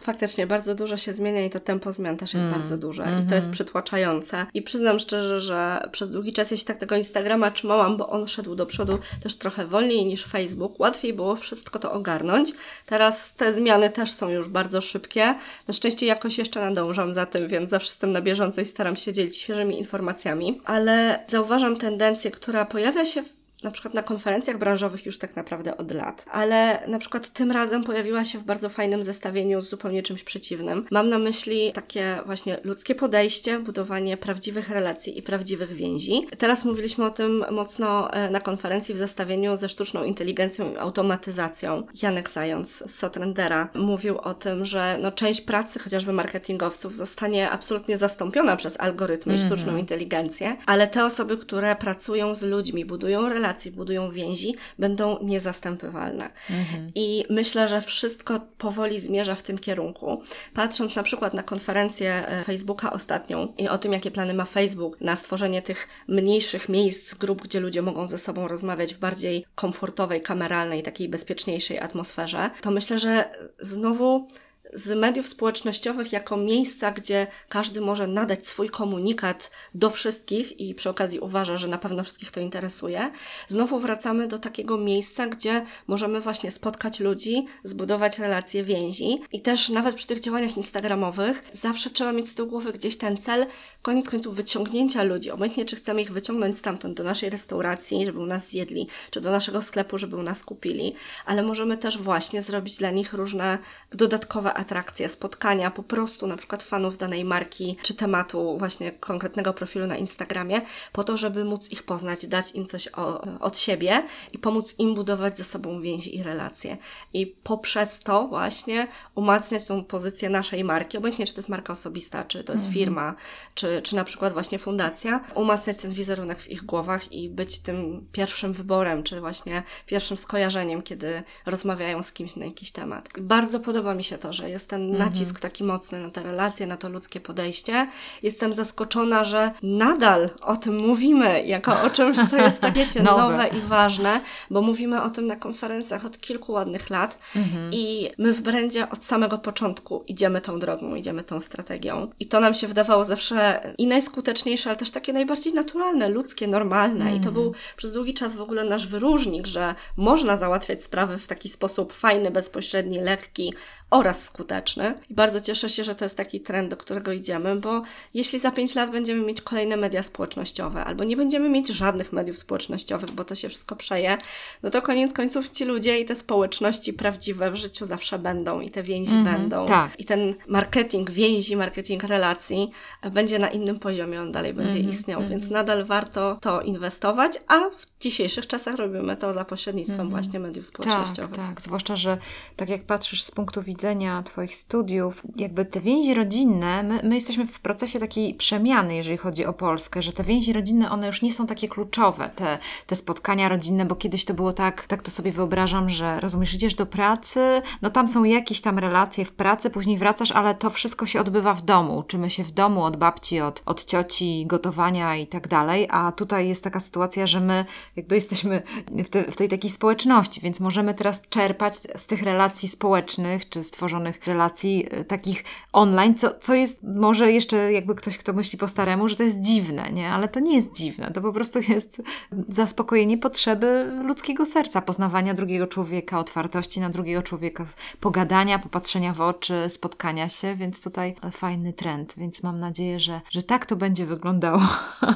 [0.00, 2.58] Faktycznie, bardzo dużo się zmienia i to tempo zmian też jest mm.
[2.60, 3.24] bardzo duże mm -hmm.
[3.24, 3.52] i to jest mhm.
[3.52, 4.46] przytłaczające.
[4.54, 8.28] I przyznam szczerze, że przez długi czas ja się tak tego Instagrama trzymałam, bo on
[8.28, 10.80] szedł do przodu też trochę wolniej niż Facebook.
[10.80, 12.52] Łatwiej było wszystko to ogarnąć.
[12.86, 15.34] Teraz te zmiany też są już bardzo szybkie.
[15.68, 19.12] Na szczęście jakoś jeszcze nadążam za tym, więc zawsze jestem na bieżąco i staram się
[19.12, 20.60] dzielić świeżymi informacjami.
[20.64, 23.22] Ale zauważam tendencję, która pojawia się
[23.64, 27.84] na przykład na konferencjach branżowych już tak naprawdę od lat, ale na przykład tym razem
[27.84, 30.86] pojawiła się w bardzo fajnym zestawieniu z zupełnie czymś przeciwnym.
[30.90, 36.26] Mam na myśli takie właśnie ludzkie podejście, budowanie prawdziwych relacji i prawdziwych więzi.
[36.38, 41.86] Teraz mówiliśmy o tym mocno e, na konferencji w zestawieniu ze sztuczną inteligencją i automatyzacją.
[42.02, 47.98] Janek Zając z Sotrendera mówił o tym, że no, część pracy chociażby marketingowców zostanie absolutnie
[47.98, 49.46] zastąpiona przez algorytmy mm -hmm.
[49.46, 49.78] i sztuczną mhm.
[49.78, 56.24] inteligencję, ale te osoby, które pracują z ludźmi, budują relacje, budują więzi, będą niezastępywalne.
[56.24, 56.90] -hmm.
[56.94, 60.22] I myślę, że wszystko powoli zmierza w tym kierunku.
[60.54, 65.00] Patrząc na przykład na konferencję e, Facebooka ostatnią i o tym, jakie plany ma Facebook
[65.00, 70.22] na stworzenie tych mniejszych miejsc, grup, gdzie ludzie mogą ze sobą rozmawiać w bardziej komfortowej,
[70.22, 73.30] kameralnej, takiej bezpieczniejszej atmosferze, to myślę, że
[73.60, 74.28] znowu
[74.74, 80.90] z mediów społecznościowych jako miejsca, gdzie każdy może nadać swój komunikat do wszystkich i przy
[80.90, 83.10] okazji uważa, że na pewno wszystkich to interesuje,
[83.48, 89.22] znowu wracamy do takiego miejsca, gdzie możemy właśnie spotkać ludzi, zbudować relacje, więzi.
[89.32, 93.16] I też nawet przy tych działaniach instagramowych zawsze trzeba mieć z tyłu głowy gdzieś ten
[93.16, 93.46] cel,
[93.82, 98.26] koniec końców wyciągnięcia ludzi, obojętnie czy chcemy ich wyciągnąć stamtąd do naszej restauracji, żeby u
[98.26, 100.94] nas zjedli, czy do naszego sklepu, żeby u nas kupili,
[101.26, 103.58] ale możemy też właśnie zrobić dla nich różne
[103.92, 109.86] dodatkowe atrakcje, spotkania po prostu na przykład fanów danej marki, czy tematu właśnie konkretnego profilu
[109.86, 110.60] na Instagramie,
[110.92, 114.02] po to, żeby móc ich poznać, dać im coś o, od siebie
[114.32, 116.76] i pomóc im budować ze sobą więzi i relacje.
[117.12, 122.24] I poprzez to właśnie umacniać tą pozycję naszej marki, obojętnie czy to jest marka osobista,
[122.24, 122.74] czy to jest mhm.
[122.74, 123.14] firma,
[123.54, 128.06] czy, czy na przykład właśnie fundacja, umacniać ten wizerunek w ich głowach i być tym
[128.12, 133.08] pierwszym wyborem, czy właśnie pierwszym skojarzeniem, kiedy rozmawiają z kimś na jakiś temat.
[133.20, 134.98] Bardzo podoba mi się to, że jest ten mhm.
[134.98, 137.88] nacisk taki mocny na te relacje, na to ludzkie podejście.
[138.22, 143.22] Jestem zaskoczona, że nadal o tym mówimy, jako o czymś, co jest, wiecie, nowe.
[143.22, 147.70] nowe i ważne, bo mówimy o tym na konferencjach od kilku ładnych lat mhm.
[147.72, 152.10] i my w Brandzie od samego początku idziemy tą drogą, idziemy tą strategią.
[152.20, 157.04] I to nam się wydawało zawsze i najskuteczniejsze, ale też takie najbardziej naturalne, ludzkie, normalne.
[157.04, 157.34] I to mhm.
[157.34, 161.92] był przez długi czas w ogóle nasz wyróżnik, że można załatwiać sprawy w taki sposób
[161.92, 163.54] fajny, bezpośredni, lekki,
[163.94, 164.94] oraz skuteczny.
[165.10, 167.82] I bardzo cieszę się, że to jest taki trend, do którego idziemy, bo
[168.14, 172.38] jeśli za 5 lat będziemy mieć kolejne media społecznościowe, albo nie będziemy mieć żadnych mediów
[172.38, 174.18] społecznościowych, bo to się wszystko przeje,
[174.62, 178.70] no to koniec końców ci ludzie i te społeczności prawdziwe w życiu zawsze będą i
[178.70, 179.66] te więzi -hmm, będą.
[179.66, 180.00] Tak.
[180.00, 182.70] I ten marketing więzi, marketing relacji
[183.12, 185.28] będzie na innym poziomie, on dalej będzie -hmm, istniał, -hmm.
[185.28, 190.10] więc nadal warto to inwestować, a w dzisiejszych czasach robimy to za pośrednictwem mhm.
[190.10, 191.36] właśnie mediów społecznościowych.
[191.36, 191.60] Tak, tak.
[191.60, 192.18] Zwłaszcza, że
[192.56, 193.83] tak jak patrzysz z punktu widzenia
[194.24, 199.46] Twoich studiów, jakby te więzi rodzinne, my, my jesteśmy w procesie takiej przemiany, jeżeli chodzi
[199.46, 203.48] o Polskę, że te więzi rodzinne, one już nie są takie kluczowe, te, te spotkania
[203.48, 207.62] rodzinne, bo kiedyś to było tak, tak to sobie wyobrażam, że rozumiesz, idziesz do pracy,
[207.82, 211.54] no tam są jakieś tam relacje w pracy, później wracasz, ale to wszystko się odbywa
[211.54, 211.98] w domu.
[211.98, 216.48] Uczymy się w domu od babci, od, od cioci, gotowania i tak dalej, a tutaj
[216.48, 217.64] jest taka sytuacja, że my
[217.96, 218.62] jakby jesteśmy
[219.04, 223.63] w, te, w tej takiej społeczności, więc możemy teraz czerpać z tych relacji społecznych, czy
[223.64, 228.68] stworzonych relacji e, takich online, co, co jest może jeszcze jakby ktoś, kto myśli po
[228.68, 230.10] staremu, że to jest dziwne, nie?
[230.10, 232.02] Ale to nie jest dziwne, to po prostu jest
[232.48, 237.66] zaspokojenie potrzeby ludzkiego serca, poznawania drugiego człowieka, otwartości na drugiego człowieka,
[238.00, 243.42] pogadania, popatrzenia w oczy, spotkania się, więc tutaj fajny trend, więc mam nadzieję, że, że
[243.42, 244.60] tak to będzie wyglądało,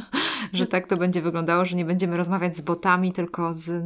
[0.52, 3.84] że tak to będzie wyglądało, że nie będziemy rozmawiać z botami, tylko z,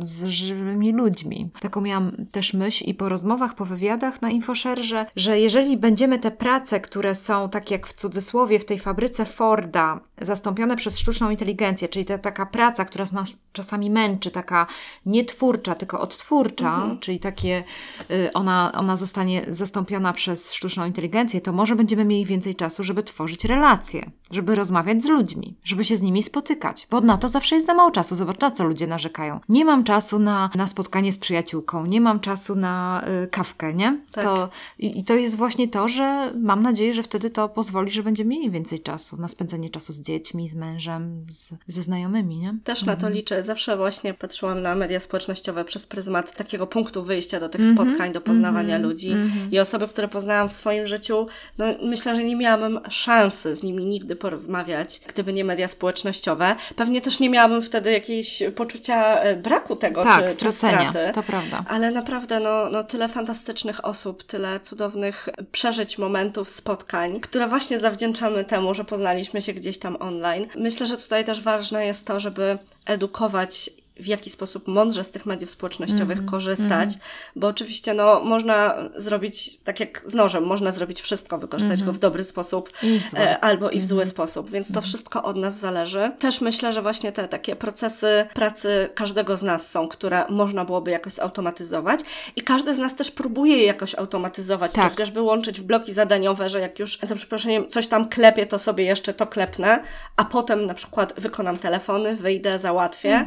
[0.00, 1.50] z żywymi ludźmi.
[1.60, 6.18] Taką miałam też myśl i po rozmowach, po wywiadach na InfoShare, że, że jeżeli będziemy
[6.18, 11.30] te prace, które są tak jak w cudzysłowie w tej fabryce Forda, zastąpione przez sztuczną
[11.30, 14.66] inteligencję, czyli ta taka praca, która nas czasami męczy, taka
[15.06, 16.98] nietwórcza, tylko odtwórcza, mhm.
[16.98, 17.64] czyli takie
[18.10, 23.02] y, ona, ona zostanie zastąpiona przez sztuczną inteligencję, to może będziemy mieli więcej czasu, żeby
[23.02, 27.54] tworzyć relacje, żeby rozmawiać z ludźmi, żeby się z nimi spotykać, bo na to zawsze
[27.54, 28.14] jest za mało czasu.
[28.14, 29.40] Zobacz, na co ludzie narzekają.
[29.48, 33.93] Nie mam czasu na, na spotkanie z przyjaciółką, nie mam czasu na y, kawkę, nie?
[34.12, 34.24] Tak.
[34.24, 38.02] To, i, I to jest właśnie to, że mam nadzieję, że wtedy to pozwoli, że
[38.02, 42.54] będziemy mieli więcej czasu na spędzenie czasu z dziećmi, z mężem, z, ze znajomymi, nie?
[42.64, 43.14] Też na to mhm.
[43.14, 43.42] liczę.
[43.42, 47.74] Zawsze właśnie patrzyłam na media społecznościowe przez pryzmat takiego punktu wyjścia do tych -hmm.
[47.74, 48.82] spotkań, do poznawania -hmm.
[48.82, 49.14] ludzi.
[49.50, 51.26] I osoby, które poznałam w swoim życiu,
[51.58, 56.56] no myślę, że nie miałabym szansy z nimi nigdy porozmawiać, gdyby nie media społecznościowe.
[56.76, 61.12] Pewnie też nie miałabym wtedy jakiejś poczucia e, braku tego, tak, czy, stracenia, czy straty.
[61.14, 61.64] to prawda.
[61.68, 68.44] Ale naprawdę, no, no tyle fantastycznych osób, tyle cudownych przeżyć, momentów, spotkań, które właśnie zawdzięczamy
[68.44, 70.46] temu, że poznaliśmy się gdzieś tam online.
[70.56, 75.26] Myślę, że tutaj też ważne jest to, żeby edukować w jaki sposób mądrze z tych
[75.26, 76.90] mediów społecznościowych Mhm, korzystać,
[77.36, 81.98] bo oczywiście no, można zrobić, tak jak z nożem, można zrobić wszystko, wykorzystać go w
[81.98, 85.58] dobry sposób I w e, albo i w zły sposób, więc to wszystko od nas
[85.58, 86.10] zależy.
[86.18, 90.90] Też myślę, że właśnie te takie procesy pracy każdego z nas są, które można byłoby
[90.90, 92.00] jakoś zautomatyzować
[92.36, 94.90] i każdy z nas też próbuje je jakoś automatyzować, Tak.
[94.90, 98.84] chociażby łączyć w bloki zadaniowe, że jak już za przeproszeniem coś tam klepię, to sobie
[98.84, 99.82] jeszcze to klepnę,
[100.16, 103.26] a potem na przykład wykonam telefony, wyjdę, załatwię.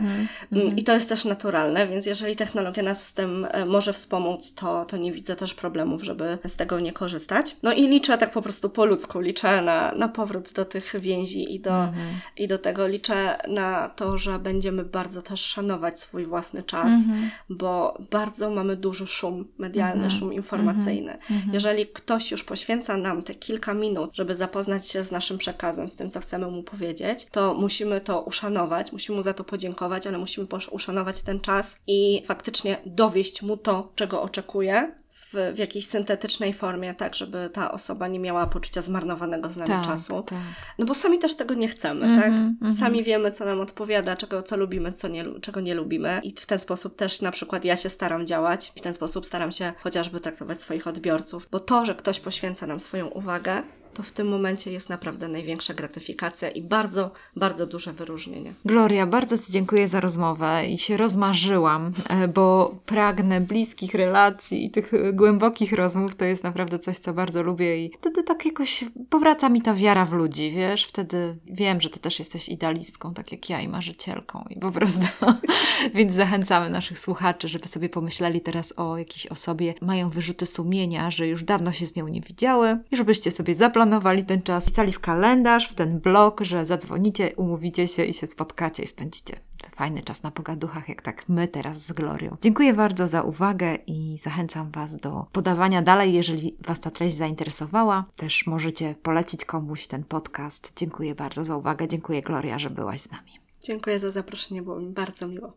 [0.62, 4.54] Mhm, I to jest też naturalne, więc jeżeli technologia nas w tym e, może wspomóc,
[4.54, 7.56] to, to nie widzę też problemów, żeby z tego nie korzystać.
[7.64, 11.56] No i liczę tak po prostu po ludzku, liczę na, na powrót do tych więzi
[11.56, 12.08] i do, Mhm.
[12.38, 17.30] i do tego liczę na to, że będziemy bardzo też szanować swój własny czas, Mhm.
[17.50, 21.12] bo bardzo mamy duży szum medialny, szum informacyjny.
[21.32, 21.54] Mhm.
[21.54, 25.96] Jeżeli ktoś już poświęca nam te kilka minut, żeby zapoznać się z naszym przekazem, z
[25.96, 30.18] tym, co chcemy mu powiedzieć, to musimy to uszanować, musimy mu za to podziękować, ale
[30.18, 34.92] musimy posz- uszanować ten czas i faktycznie dowieść mu to, czego oczekuje.
[35.34, 39.70] W, w jakiejś syntetycznej formie, tak, żeby ta osoba nie miała poczucia zmarnowanego z nami
[39.72, 40.24] Tak, czasu.
[40.24, 40.38] tak.
[40.80, 42.28] No bo sami też tego nie chcemy, Mhm, tak?
[42.62, 42.76] mhm.
[42.76, 46.20] Sami wiemy, co nam odpowiada, czego, co lubimy, co nie, czego nie lubimy.
[46.24, 48.72] I w ten sposób też na przykład ja się staram działać.
[48.76, 51.48] W ten sposób staram się chociażby traktować swoich odbiorców.
[51.52, 53.64] Bo to, że ktoś poświęca nam swoją uwagę,
[53.98, 58.54] to w tym momencie jest naprawdę największa gratyfikacja i bardzo, bardzo duże wyróżnienie.
[58.66, 64.72] Gloria, bardzo Ci dziękuję za rozmowę i się rozmarzyłam, e, bo pragnę bliskich relacji i
[64.72, 66.16] tych głębokich rozmów.
[66.16, 70.06] To jest naprawdę coś, co bardzo lubię i wtedy tak jakoś powraca mi ta wiara
[70.06, 70.86] w ludzi, wiesz?
[70.86, 75.08] Wtedy wiem, że Ty też jesteś idealistką, tak jak ja i marzycielką i po prostu.
[75.96, 81.28] Więc zachęcamy naszych słuchaczy, żeby sobie pomyśleli teraz o jakiejś osobie, mają wyrzuty sumienia, że
[81.28, 83.56] już dawno się z nią nie widziały i żebyście sobie
[83.88, 88.28] zaplanowali ten czas, wpisali w kalendarz, w ten blog, że zadzwonicie, umówicie się i się
[88.28, 89.40] spotkacie i spędzicie
[89.76, 92.38] fajny czas na pogaduchach, jak tak my teraz z Glorią.
[92.42, 98.06] Dziękuję bardzo za uwagę i zachęcam Was do podawania dalej, jeżeli Was ta treść zainteresowała.
[98.16, 100.74] Też możecie polecić komuś ten podcast.
[100.76, 101.88] Dziękuję bardzo za uwagę.
[101.88, 103.32] Dziękuję Gloria, że byłaś z nami.
[103.64, 105.54] Dziękuję za zaproszenie, było mi bardzo miło.